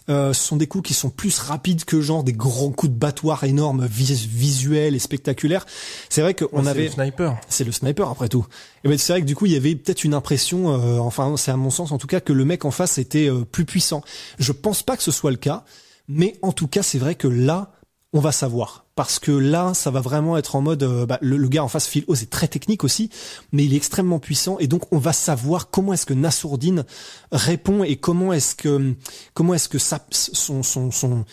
euh, 0.10 0.34
ce 0.34 0.44
sont 0.48 0.56
des 0.58 0.68
coups 0.68 0.88
qui 0.88 0.94
sont 0.96 1.10
plus 1.12 1.38
rapides 1.40 1.86
que 1.86 2.02
genre 2.02 2.24
des 2.24 2.34
grands 2.34 2.72
coups 2.72 2.92
de 2.92 2.98
battoir 2.98 3.44
énormes, 3.44 3.86
vis- 3.86 4.26
visuels 4.28 4.96
et 4.96 5.00
spectaculaires. 5.00 5.66
C'est 6.10 6.22
vrai 6.22 6.34
qu'on 6.34 6.46
Ouais, 6.58 6.64
c'est 6.64 6.70
avait 6.70 6.84
le 6.86 6.90
sniper. 6.92 7.38
c'est 7.48 7.64
le 7.64 7.72
sniper 7.72 8.10
après 8.10 8.28
tout. 8.28 8.46
Et 8.84 8.88
ben 8.88 8.98
c'est 8.98 9.14
vrai 9.14 9.22
que 9.22 9.26
du 9.26 9.36
coup 9.36 9.46
il 9.46 9.52
y 9.52 9.56
avait 9.56 9.76
peut-être 9.76 10.04
une 10.04 10.14
impression, 10.14 10.74
euh, 10.80 10.98
enfin 11.00 11.36
c'est 11.38 11.52
à 11.52 11.58
mon 11.58 11.70
sens 11.72 11.92
en 11.92 11.98
tout 11.98 12.08
cas 12.08 12.20
que 12.20 12.34
le 12.34 12.46
mec 12.46 12.66
en 12.66 12.72
face 12.72 12.98
était 12.98 13.30
euh, 13.30 13.46
plus 13.50 13.66
puissant. 13.66 14.04
Je 14.40 14.52
pense 14.52 14.84
pas 14.84 14.98
que 14.98 15.04
ce 15.04 15.12
soit 15.12 15.32
le 15.32 15.38
cas, 15.38 15.64
mais 16.08 16.38
en 16.42 16.52
tout 16.52 16.68
cas 16.68 16.84
c'est 16.84 17.00
vrai 17.00 17.16
que 17.16 17.28
là 17.28 17.72
on 18.14 18.20
va 18.20 18.32
savoir 18.32 18.86
parce 18.96 19.20
que 19.20 19.32
là 19.32 19.74
ça 19.74 19.92
va 19.92 20.00
vraiment 20.00 20.38
être 20.38 20.56
en 20.56 20.62
mode 20.62 20.84
euh, 20.84 21.06
bah, 21.06 21.20
le, 21.22 21.36
le 21.36 21.48
gars 21.50 21.64
en 21.64 21.68
face 21.68 21.88
Phil 21.88 22.06
Oz 22.08 22.24
est 22.24 22.30
très 22.30 22.48
technique 22.48 22.84
aussi, 22.84 23.10
mais 23.52 23.66
il 23.66 23.74
est 23.74 23.78
extrêmement 23.78 24.20
puissant 24.20 24.58
et 24.60 24.68
donc 24.68 24.84
on 24.92 24.98
va 24.98 25.12
savoir 25.12 25.70
comment 25.70 25.94
est-ce 25.94 26.06
que 26.06 26.14
Nassourdine 26.14 26.86
répond 27.32 27.84
et 27.84 27.98
comment 27.98 28.32
est-ce 28.32 28.56
que 28.56 28.96
comment 29.34 29.54
est-ce 29.54 29.68
que 29.68 29.80
ça, 29.80 30.06
son 30.12 30.64
son 30.64 30.92
son 30.92 31.26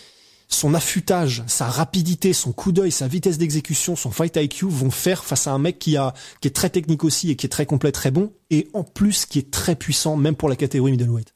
son 0.48 0.74
affûtage, 0.74 1.42
sa 1.46 1.66
rapidité, 1.66 2.32
son 2.32 2.52
coup 2.52 2.72
d'œil, 2.72 2.92
sa 2.92 3.08
vitesse 3.08 3.38
d'exécution, 3.38 3.96
son 3.96 4.10
fight 4.10 4.36
IQ 4.36 4.66
vont 4.68 4.90
faire 4.90 5.24
face 5.24 5.46
à 5.46 5.52
un 5.52 5.58
mec 5.58 5.78
qui 5.78 5.96
a 5.96 6.14
qui 6.40 6.48
est 6.48 6.52
très 6.52 6.68
technique 6.68 7.04
aussi 7.04 7.30
et 7.30 7.36
qui 7.36 7.46
est 7.46 7.48
très 7.48 7.66
complet, 7.66 7.92
très 7.92 8.10
bon 8.10 8.32
et 8.50 8.68
en 8.74 8.82
plus 8.82 9.24
qui 9.24 9.38
est 9.38 9.50
très 9.50 9.76
puissant 9.76 10.16
même 10.16 10.34
pour 10.34 10.48
la 10.48 10.56
catégorie 10.56 10.92
middleweight. 10.92 11.32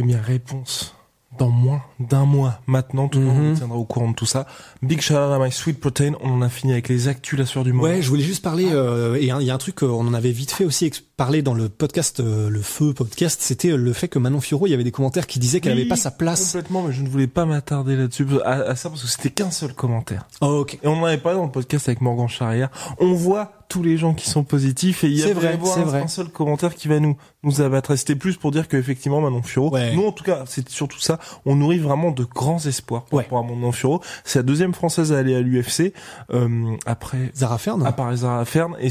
Eh 0.00 0.06
bien, 0.06 0.20
réponse 0.20 0.94
dans 1.38 1.48
moins 1.48 1.80
d'un 2.00 2.24
mois. 2.26 2.60
Maintenant, 2.66 3.06
tout 3.08 3.20
le 3.20 3.26
monde 3.26 3.50
Mhm. 3.50 3.54
tiendra 3.54 3.78
au 3.78 3.84
courant 3.84 4.10
de 4.10 4.14
tout 4.14 4.26
ça. 4.26 4.46
Big 4.82 5.00
shout 5.00 5.14
out 5.14 5.32
à 5.32 5.38
My 5.38 5.50
Sweet 5.52 5.78
Protein. 5.78 6.12
On 6.22 6.32
en 6.32 6.42
a 6.42 6.48
fini 6.48 6.72
avec 6.72 6.88
les 6.88 7.06
actus 7.06 7.38
la 7.38 7.46
sueur 7.46 7.62
du 7.64 7.72
moment. 7.72 7.84
Ouais, 7.88 8.02
je 8.02 8.08
voulais 8.08 8.24
juste 8.24 8.42
parler 8.42 8.66
euh, 8.72 9.14
et 9.14 9.26
il 9.26 9.42
y 9.46 9.50
a 9.50 9.54
un 9.54 9.58
truc 9.58 9.82
euh, 9.82 9.86
on 9.86 10.00
en 10.08 10.12
avait 10.12 10.32
vite 10.32 10.50
fait 10.50 10.64
aussi 10.64 10.90
parler 11.16 11.40
dans 11.42 11.54
le 11.54 11.68
podcast 11.68 12.18
euh, 12.20 12.50
le 12.50 12.60
feu 12.60 12.92
podcast, 12.94 13.40
c'était 13.42 13.76
le 13.76 13.92
fait 13.92 14.08
que 14.08 14.18
Manon 14.18 14.40
Fiorot, 14.40 14.66
il 14.66 14.70
y 14.70 14.74
avait 14.74 14.84
des 14.84 14.90
commentaires 14.90 15.26
qui 15.28 15.38
disaient 15.38 15.60
qu'elle 15.60 15.74
Oui, 15.74 15.82
avait 15.82 15.88
pas 15.88 15.96
sa 15.96 16.10
place. 16.10 16.52
Complètement, 16.52 16.82
mais 16.82 16.92
je 16.92 17.02
ne 17.02 17.08
voulais 17.08 17.26
pas 17.28 17.44
m'attarder 17.46 17.94
là-dessus, 17.94 18.26
à, 18.44 18.52
à 18.62 18.74
ça, 18.74 18.88
parce 18.90 19.02
que 19.02 19.08
c'était 19.08 19.30
qu'un 19.30 19.50
seul 19.52 19.72
commentaire. 19.72 20.26
Oh, 20.40 20.46
OK. 20.62 20.78
Et 20.82 20.86
on 20.88 21.00
en 21.00 21.04
avait 21.04 21.18
parlé 21.18 21.38
dans 21.38 21.44
le 21.46 21.52
podcast 21.52 21.88
avec 21.88 22.00
Morgan 22.00 22.28
Charrière. 22.28 22.70
On 22.98 23.12
voit 23.14 23.52
tous 23.70 23.82
les 23.82 23.96
gens 23.96 24.12
qui 24.12 24.28
sont 24.28 24.44
positifs 24.44 25.04
et 25.04 25.06
il 25.06 25.14
y 25.18 25.22
a 25.22 25.32
vrai, 25.32 25.54
un, 25.54 25.84
vrai. 25.84 26.02
un 26.02 26.08
seul 26.08 26.28
commentaire 26.28 26.74
qui 26.74 26.88
va 26.88 26.98
nous 27.00 27.16
nous 27.42 27.62
abattre. 27.62 27.96
C'était 27.96 28.16
plus 28.16 28.36
pour 28.36 28.50
dire 28.50 28.68
qu'effectivement 28.68 29.20
Manon 29.22 29.42
Furo, 29.42 29.72
Ouais. 29.72 29.94
nous 29.94 30.04
en 30.04 30.12
tout 30.12 30.24
cas, 30.24 30.42
c'est 30.46 30.68
surtout 30.68 30.98
ça, 31.00 31.18
on 31.46 31.56
nourrit 31.56 31.78
vraiment 31.78 32.10
de 32.10 32.24
grands 32.24 32.58
espoirs 32.66 33.04
par 33.04 33.16
Ouais. 33.18 33.22
rapport 33.24 33.38
à 33.38 33.42
Manon 33.42 33.72
Furo. 33.72 34.02
C'est 34.24 34.40
la 34.40 34.42
deuxième 34.42 34.74
française 34.74 35.12
à 35.12 35.18
aller 35.18 35.34
à 35.34 35.40
l'UFC 35.40 35.94
euh, 36.34 36.76
après 36.84 37.30
Zara 37.34 37.56
Fern. 37.58 37.86
à 37.86 37.92
part 37.92 38.14
Zara 38.14 38.44
Fern 38.44 38.76
et 38.80 38.88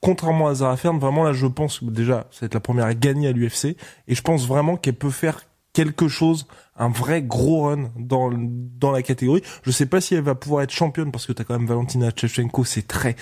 contrairement 0.00 0.48
à 0.48 0.54
Zara 0.54 0.76
Fern, 0.76 0.98
vraiment 0.98 1.22
là 1.24 1.32
je 1.32 1.46
pense 1.46 1.80
que 1.80 1.84
déjà 1.84 2.26
ça 2.30 2.38
va 2.42 2.46
être 2.46 2.54
la 2.54 2.60
première 2.60 2.86
à 2.86 2.94
gagner 2.94 3.28
à 3.28 3.32
l'UFC 3.32 3.76
et 4.06 4.14
je 4.14 4.22
pense 4.22 4.46
vraiment 4.46 4.76
qu'elle 4.76 4.94
peut 4.94 5.10
faire 5.10 5.40
quelque 5.78 6.08
chose, 6.08 6.48
un 6.76 6.88
vrai 6.88 7.22
gros 7.22 7.68
run 7.68 7.92
dans 7.96 8.32
dans 8.32 8.90
la 8.90 9.00
catégorie. 9.00 9.42
Je 9.62 9.70
sais 9.70 9.86
pas 9.86 10.00
si 10.00 10.16
elle 10.16 10.22
va 10.22 10.34
pouvoir 10.34 10.62
être 10.62 10.72
championne 10.72 11.12
parce 11.12 11.24
que 11.24 11.32
t'as 11.32 11.44
quand 11.44 11.56
même 11.56 11.68
Valentina 11.68 12.10
Shevchenko, 12.14 12.64
c'est 12.64 12.88
très 12.88 13.14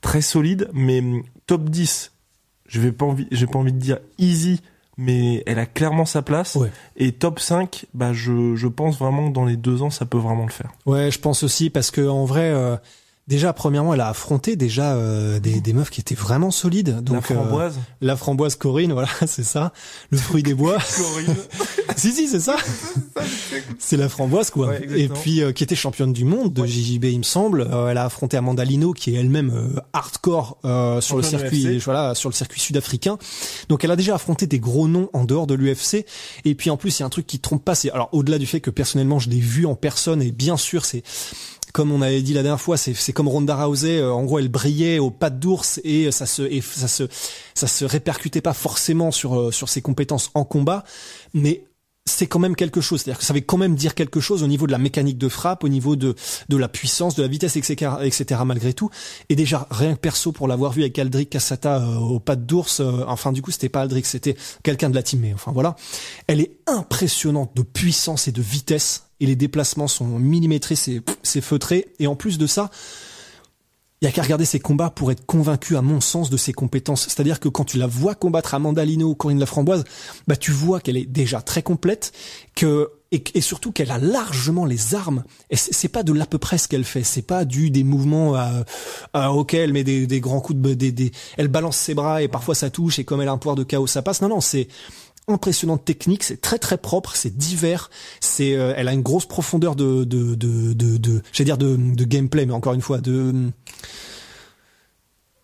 très 0.00 0.20
solide, 0.20 0.70
mais 0.72 1.00
hum, 1.00 1.24
top 1.46 1.68
10, 1.70 2.12
je 2.68 2.80
vais 2.80 2.92
pas 2.92 3.04
envie, 3.04 3.26
j'ai 3.32 3.48
pas 3.48 3.58
envie 3.58 3.72
de 3.72 3.80
dire 3.80 3.98
easy, 4.18 4.60
mais 4.96 5.42
elle 5.46 5.58
a 5.58 5.66
clairement 5.66 6.04
sa 6.04 6.22
place. 6.22 6.54
Ouais. 6.54 6.70
Et 6.96 7.10
top 7.10 7.40
5, 7.40 7.86
bah 7.94 8.12
je 8.12 8.54
je 8.54 8.68
pense 8.68 8.96
vraiment 8.96 9.28
que 9.28 9.34
dans 9.34 9.44
les 9.44 9.56
deux 9.56 9.82
ans 9.82 9.90
ça 9.90 10.06
peut 10.06 10.18
vraiment 10.18 10.44
le 10.44 10.52
faire. 10.52 10.70
Ouais, 10.86 11.10
je 11.10 11.18
pense 11.18 11.42
aussi 11.42 11.68
parce 11.68 11.90
que 11.90 12.06
en 12.06 12.26
vrai, 12.26 12.52
euh, 12.52 12.76
déjà 13.26 13.52
premièrement, 13.52 13.94
elle 13.94 14.00
a 14.00 14.08
affronté 14.08 14.56
déjà 14.56 14.94
euh, 14.94 15.40
des, 15.40 15.60
des 15.60 15.72
meufs 15.72 15.90
qui 15.90 16.00
étaient 16.00 16.14
vraiment 16.14 16.50
solides. 16.50 17.00
Donc 17.02 17.28
la 17.28 17.36
framboise. 17.36 17.76
euh, 17.76 17.94
la 18.00 18.16
framboise 18.16 18.56
Corinne, 18.56 18.92
voilà, 18.92 19.08
c'est 19.26 19.44
ça. 19.44 19.72
Le 20.10 20.18
fruit 20.18 20.42
des 20.42 20.54
bois. 20.54 20.78
si 21.96 22.12
si, 22.12 22.28
c'est 22.28 22.40
ça. 22.40 22.56
c'est 23.78 23.96
la 23.96 24.08
framboise 24.08 24.50
quoi. 24.50 24.68
Ouais, 24.68 24.86
Et 24.96 25.08
puis 25.08 25.42
euh, 25.42 25.52
qui 25.52 25.62
était 25.64 25.74
championne 25.76 26.12
du 26.12 26.24
monde 26.24 26.52
de 26.52 26.66
JJB, 26.66 27.04
il 27.04 27.18
me 27.18 27.22
semble. 27.22 27.62
Euh, 27.62 27.88
elle 27.88 27.98
a 27.98 28.04
affronté 28.04 28.36
Amanda 28.36 28.64
Lino 28.64 28.92
qui 28.92 29.14
est 29.14 29.20
elle-même 29.20 29.50
euh, 29.54 29.80
hardcore 29.92 30.58
euh, 30.64 31.00
sur 31.00 31.16
le 31.16 31.22
circuit, 31.22 31.78
voilà, 31.78 32.14
sur 32.14 32.28
le 32.28 32.34
circuit 32.34 32.60
sud-africain. 32.60 33.18
Donc 33.68 33.84
elle 33.84 33.90
a 33.90 33.96
déjà 33.96 34.14
affronté 34.16 34.46
des 34.46 34.58
gros 34.58 34.88
noms 34.88 35.08
en 35.12 35.24
dehors 35.24 35.46
de 35.46 35.54
l'UFC. 35.54 36.04
Et 36.44 36.54
puis 36.54 36.70
en 36.70 36.76
plus, 36.76 36.98
il 36.98 37.00
y 37.00 37.02
a 37.02 37.06
un 37.06 37.10
truc 37.10 37.26
qui 37.26 37.38
trompe 37.38 37.64
pas. 37.64 37.74
C'est 37.74 37.90
alors 37.90 38.08
au-delà 38.12 38.38
du 38.38 38.46
fait 38.46 38.60
que 38.60 38.70
personnellement 38.70 39.18
je 39.18 39.30
l'ai 39.30 39.40
vu 39.40 39.66
en 39.66 39.74
personne 39.74 40.22
et 40.22 40.32
bien 40.32 40.56
sûr 40.56 40.84
c'est 40.84 41.02
comme 41.74 41.90
on 41.90 42.02
avait 42.02 42.22
dit 42.22 42.34
la 42.34 42.44
dernière 42.44 42.60
fois, 42.60 42.76
c'est 42.76 43.12
comme 43.12 43.26
Ronda 43.26 43.56
Rousey. 43.56 43.98
euh, 43.98 44.12
en 44.12 44.22
gros, 44.22 44.38
elle 44.38 44.48
brillait 44.48 45.00
aux 45.00 45.10
pattes 45.10 45.40
d'ours 45.40 45.80
et 45.82 46.12
ça 46.12 46.24
se 46.24 46.42
et 46.42 46.60
ça 46.60 46.86
se 46.86 47.08
ça 47.54 47.66
se 47.66 47.84
répercutait 47.84 48.40
pas 48.40 48.52
forcément 48.52 49.10
sur 49.10 49.34
euh, 49.36 49.50
sur 49.50 49.68
ses 49.68 49.82
compétences 49.82 50.30
en 50.34 50.44
combat, 50.44 50.84
mais 51.34 51.64
c'est 52.06 52.28
quand 52.28 52.38
même 52.38 52.54
quelque 52.54 52.80
chose. 52.80 53.00
C'est-à-dire 53.00 53.18
que 53.18 53.24
ça 53.24 53.34
veut 53.34 53.40
quand 53.40 53.56
même 53.56 53.74
dire 53.74 53.96
quelque 53.96 54.20
chose 54.20 54.44
au 54.44 54.46
niveau 54.46 54.68
de 54.68 54.72
la 54.72 54.78
mécanique 54.78 55.18
de 55.18 55.28
frappe, 55.28 55.64
au 55.64 55.68
niveau 55.68 55.96
de 55.96 56.14
de 56.48 56.56
la 56.56 56.68
puissance, 56.68 57.16
de 57.16 57.22
la 57.22 57.28
vitesse, 57.28 57.56
etc., 57.56 57.90
etc. 58.02 58.42
Malgré 58.46 58.72
tout. 58.72 58.90
Et 59.28 59.34
déjà 59.34 59.66
rien 59.72 59.94
que 59.94 60.00
perso 60.00 60.30
pour 60.30 60.46
l'avoir 60.46 60.70
vu 60.70 60.82
avec 60.82 60.96
Aldric 60.96 61.28
Cassata 61.28 61.80
euh, 61.80 61.96
aux 61.96 62.20
pattes 62.20 62.46
d'ours. 62.46 62.78
euh, 62.78 63.04
enfin, 63.08 63.32
du 63.32 63.42
coup, 63.42 63.50
c'était 63.50 63.68
pas 63.68 63.80
Aldric, 63.80 64.06
c'était 64.06 64.36
quelqu'un 64.62 64.90
de 64.90 64.94
la 64.94 65.02
team. 65.02 65.18
Mais 65.18 65.34
enfin 65.34 65.50
voilà, 65.50 65.74
elle 66.28 66.40
est 66.40 66.52
impressionnante 66.68 67.56
de 67.56 67.62
puissance 67.62 68.28
et 68.28 68.32
de 68.32 68.42
vitesse. 68.42 69.06
Et 69.20 69.26
les 69.26 69.36
déplacements 69.36 69.88
sont 69.88 70.18
millimétrés, 70.18 70.76
c'est 70.76 71.40
feutré. 71.40 71.92
Et 71.98 72.06
en 72.06 72.16
plus 72.16 72.38
de 72.38 72.46
ça, 72.46 72.70
il 74.04 74.06
y 74.06 74.08
a 74.08 74.12
qu'à 74.12 74.22
regarder 74.22 74.44
ses 74.44 74.60
combats 74.60 74.90
pour 74.90 75.10
être 75.12 75.24
convaincu, 75.24 75.76
à 75.76 75.82
mon 75.82 76.00
sens, 76.00 76.28
de 76.28 76.36
ses 76.36 76.52
compétences. 76.52 77.04
C'est-à-dire 77.04 77.40
que 77.40 77.48
quand 77.48 77.64
tu 77.64 77.78
la 77.78 77.86
vois 77.86 78.14
combattre 78.14 78.54
Amanda 78.54 78.84
Lino 78.84 79.08
ou 79.08 79.14
Corinne 79.14 79.38
Laframboise, 79.38 79.84
bah 80.26 80.36
tu 80.36 80.50
vois 80.50 80.80
qu'elle 80.80 80.98
est 80.98 81.06
déjà 81.06 81.40
très 81.40 81.62
complète, 81.62 82.12
que 82.54 82.90
et, 83.12 83.40
surtout 83.40 83.72
qu'elle 83.72 83.90
a 83.90 83.98
largement 83.98 84.64
les 84.64 84.94
armes. 84.94 85.24
Et 85.48 85.56
c'est 85.56 85.88
pas 85.88 86.02
de 86.02 86.12
l'à 86.12 86.26
peu 86.26 86.38
près 86.38 86.58
ce 86.58 86.68
qu'elle 86.68 86.84
fait. 86.84 87.04
C'est 87.04 87.22
pas 87.22 87.44
du 87.44 87.70
des 87.70 87.84
mouvements 87.84 88.34
à, 88.34 88.64
à 89.12 89.32
ok, 89.32 89.54
elle 89.54 89.72
met 89.72 89.84
des, 89.84 90.06
des 90.06 90.20
grands 90.20 90.40
coups 90.40 90.58
de 90.58 90.74
des, 90.74 90.92
des, 90.92 91.12
elle 91.36 91.48
balance 91.48 91.76
ses 91.76 91.94
bras 91.94 92.22
et 92.22 92.28
parfois 92.28 92.54
ça 92.54 92.70
touche 92.70 92.98
et 92.98 93.04
comme 93.04 93.20
elle 93.20 93.28
a 93.28 93.32
un 93.32 93.38
pouvoir 93.38 93.56
de 93.56 93.62
chaos 93.62 93.86
ça 93.86 94.02
passe. 94.02 94.20
Non 94.20 94.28
non, 94.28 94.40
c'est 94.40 94.68
impressionnante 95.28 95.84
technique, 95.84 96.22
c'est 96.22 96.40
très 96.40 96.58
très 96.58 96.76
propre, 96.76 97.16
c'est 97.16 97.36
divers, 97.36 97.90
c'est 98.20 98.54
euh, 98.56 98.74
elle 98.76 98.88
a 98.88 98.92
une 98.92 99.02
grosse 99.02 99.26
profondeur 99.26 99.74
de 99.76 100.04
de 100.04 100.34
de 100.34 100.72
de, 100.72 100.96
de 100.98 101.22
j'allais 101.32 101.46
dire 101.46 101.58
de, 101.58 101.76
de 101.76 102.04
gameplay 102.04 102.46
mais 102.46 102.52
encore 102.52 102.74
une 102.74 102.82
fois 102.82 102.98
de 102.98 103.50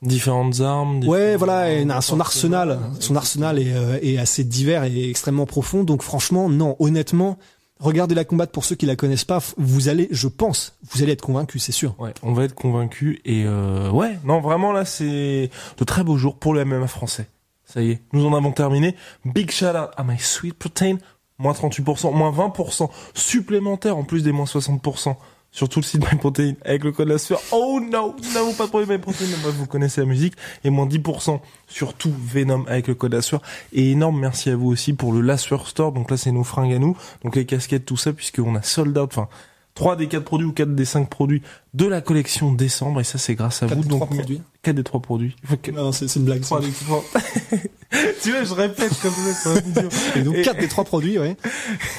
différentes 0.02 0.60
armes. 0.60 1.04
Ouais, 1.06 1.36
voilà, 1.36 1.72
et, 1.72 1.86
son 2.00 2.20
arsenal, 2.20 2.78
son 3.00 3.16
arsenal 3.16 3.58
est, 3.58 3.74
euh, 3.74 3.98
est, 4.02 4.18
assez 4.18 4.44
divers 4.44 4.84
et 4.84 5.08
extrêmement 5.10 5.46
profond. 5.46 5.84
Donc 5.84 6.02
franchement, 6.02 6.48
non, 6.48 6.76
honnêtement, 6.78 7.38
regardez 7.78 8.14
la 8.14 8.24
combattre 8.24 8.52
pour 8.52 8.64
ceux 8.64 8.76
qui 8.76 8.86
la 8.86 8.96
connaissent 8.96 9.24
pas. 9.24 9.40
Vous 9.56 9.88
allez, 9.88 10.08
je 10.10 10.28
pense, 10.28 10.74
vous 10.90 11.02
allez 11.02 11.12
être 11.12 11.22
convaincus, 11.22 11.62
c'est 11.62 11.72
sûr. 11.72 11.94
Ouais, 11.98 12.14
on 12.22 12.32
va 12.32 12.44
être 12.44 12.54
convaincus 12.54 13.20
et 13.24 13.44
euh, 13.44 13.90
ouais, 13.90 14.18
non, 14.24 14.40
vraiment 14.40 14.72
là, 14.72 14.84
c'est 14.84 15.50
de 15.76 15.84
très 15.84 16.02
beaux 16.02 16.16
jours 16.16 16.36
pour 16.36 16.54
le 16.54 16.64
MMA 16.64 16.86
français. 16.86 17.26
Ça 17.72 17.82
y 17.82 17.92
est, 17.92 18.02
nous 18.12 18.26
en 18.26 18.34
avons 18.34 18.50
terminé. 18.50 18.96
Big 19.24 19.52
shout 19.52 19.66
out 19.66 19.90
à 19.96 20.02
My 20.02 20.18
Sweet 20.18 20.54
Protein, 20.54 20.96
moins 21.38 21.52
38%, 21.52 22.12
moins 22.12 22.32
20% 22.32 22.90
supplémentaire 23.14 23.96
en 23.96 24.02
plus 24.02 24.24
des 24.24 24.32
moins 24.32 24.44
60% 24.44 25.14
sur 25.52 25.68
tout 25.68 25.78
le 25.78 25.84
site 25.84 26.02
MyProtein 26.10 26.54
avec 26.64 26.82
le 26.82 26.90
code 26.90 27.06
la 27.06 27.18
sueur. 27.18 27.40
Oh 27.52 27.80
no, 27.80 28.16
non, 28.34 28.52
pas 28.54 28.64
de 28.64 28.68
problème 28.70 28.90
MyProtein, 28.90 29.24
vous 29.50 29.66
connaissez 29.66 30.00
la 30.00 30.06
musique. 30.08 30.34
Et 30.64 30.70
moins 30.70 30.86
10% 30.86 31.38
sur 31.68 31.94
tout 31.94 32.12
Venom 32.18 32.64
avec 32.66 32.88
le 32.88 32.96
code 32.96 33.14
la 33.14 33.22
sueur. 33.22 33.40
Et 33.72 33.92
énorme 33.92 34.18
merci 34.18 34.50
à 34.50 34.56
vous 34.56 34.66
aussi 34.66 34.92
pour 34.92 35.12
le 35.12 35.20
La 35.20 35.36
Store. 35.36 35.92
Donc 35.92 36.10
là, 36.10 36.16
c'est 36.16 36.32
nos 36.32 36.44
fringues 36.44 36.74
à 36.74 36.78
nous. 36.80 36.96
Donc 37.22 37.36
les 37.36 37.46
casquettes, 37.46 37.86
tout 37.86 37.96
ça, 37.96 38.12
puisqu'on 38.12 38.56
a 38.56 38.62
sold 38.62 38.98
out, 38.98 39.10
enfin, 39.12 39.28
3 39.74 39.96
des 39.96 40.08
4 40.08 40.24
produits 40.24 40.46
ou 40.46 40.52
4 40.52 40.74
des 40.74 40.84
5 40.84 41.08
produits 41.08 41.42
de 41.74 41.86
la 41.86 42.00
collection 42.00 42.52
décembre 42.52 43.00
et 43.00 43.04
ça 43.04 43.18
c'est 43.18 43.34
grâce 43.34 43.62
à 43.62 43.66
vous. 43.66 43.82
donc 43.82 44.00
3 44.00 44.06
produits. 44.06 44.42
4 44.62 44.76
des 44.76 44.84
3 44.84 45.00
produits. 45.00 45.36
Non, 45.72 45.92
c'est 45.92 46.14
une 46.16 46.24
blague. 46.24 46.40
3 46.40 46.60
des 46.60 46.70
3. 46.70 47.04
tu 48.22 48.30
vois, 48.30 48.44
je 48.44 48.54
répète 48.54 48.92
comme 49.00 49.12
ça 49.12 49.54
Et 50.16 50.22
donc 50.22 50.42
4 50.42 50.58
des 50.58 50.68
3 50.68 50.84
produits, 50.84 51.18
ouais. 51.18 51.36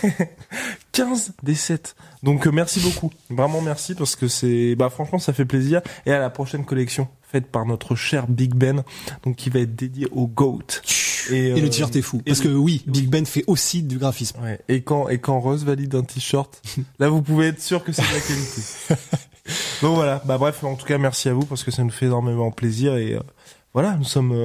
15 0.92 1.34
des 1.44 1.56
7. 1.56 1.96
Donc 2.24 2.46
euh, 2.46 2.52
merci 2.52 2.80
beaucoup. 2.82 3.12
Vraiment 3.30 3.62
merci 3.62 3.96
parce 3.96 4.16
que 4.16 4.28
c'est 4.28 4.76
bah 4.76 4.90
franchement 4.90 5.20
ça 5.20 5.34
fait 5.34 5.46
plaisir 5.46 5.82
et 6.06 6.12
à 6.12 6.20
la 6.20 6.30
prochaine 6.30 6.66
collection 6.66 7.08
faite 7.32 7.48
par 7.48 7.66
notre 7.66 7.96
cher 7.96 8.28
Big 8.28 8.54
Ben 8.54 8.84
donc 9.24 9.36
qui 9.36 9.50
va 9.50 9.60
être 9.60 9.76
dédié 9.76 10.08
au 10.12 10.28
GOAT. 10.28 10.82
Et, 11.30 11.52
le 11.52 11.66
euh, 11.66 11.70
t-shirt 11.70 11.96
est 11.96 12.02
fou 12.02 12.22
parce 12.26 12.40
que 12.40 12.48
oui, 12.48 12.84
Big 12.88 13.08
Ben 13.08 13.26
fait 13.26 13.44
aussi 13.48 13.84
du 13.84 13.98
graphisme. 13.98 14.42
Ouais. 14.42 14.60
Et 14.68 14.82
quand 14.82 15.08
et 15.08 15.20
quand 15.20 15.40
Rose 15.40 15.64
valide 15.66 15.94
un 15.96 16.04
t-shirt, 16.04 16.62
là 17.00 17.10
vous 17.10 17.22
pouvez 17.22 17.48
être 17.48 17.62
sûr 17.62 17.84
que 17.84 17.92
c'est 17.92 18.02
de 18.02 18.14
la 18.14 18.20
qualité. 18.20 18.62
donc 19.82 19.96
voilà, 19.96 20.22
bah 20.26 20.38
bref, 20.38 20.64
en 20.64 20.76
tout 20.76 20.86
cas 20.86 20.98
merci 20.98 21.30
à 21.30 21.34
vous 21.34 21.46
parce 21.46 21.64
que 21.64 21.72
ça 21.72 21.84
nous 21.84 21.92
fait 21.92 22.08
énormément 22.08 22.52
plaisir 22.52 22.96
et 22.98 23.14
euh, 23.14 23.22
voilà, 23.74 23.96
nous 23.96 24.04
sommes 24.04 24.36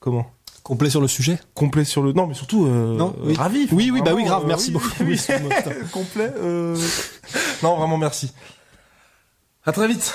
comment? 0.00 0.30
Complet 0.68 0.90
sur 0.90 1.00
le 1.00 1.08
sujet? 1.08 1.38
Complet 1.54 1.84
sur 1.84 2.02
le... 2.02 2.12
Non, 2.12 2.26
mais 2.26 2.34
surtout 2.34 2.66
euh, 2.66 2.94
non, 2.94 3.16
oui. 3.22 3.34
ravi. 3.34 3.66
Oui, 3.72 3.90
oui, 3.90 4.02
bah 4.04 4.12
oui, 4.14 4.24
grave, 4.24 4.44
merci 4.46 4.70
beaucoup. 4.70 4.90
Oui, 5.00 5.18
Complet. 5.92 6.30
Euh... 6.36 6.76
non, 7.62 7.74
vraiment 7.78 7.96
merci. 7.96 8.34
À 9.64 9.72
très 9.72 9.88
vite. 9.88 10.14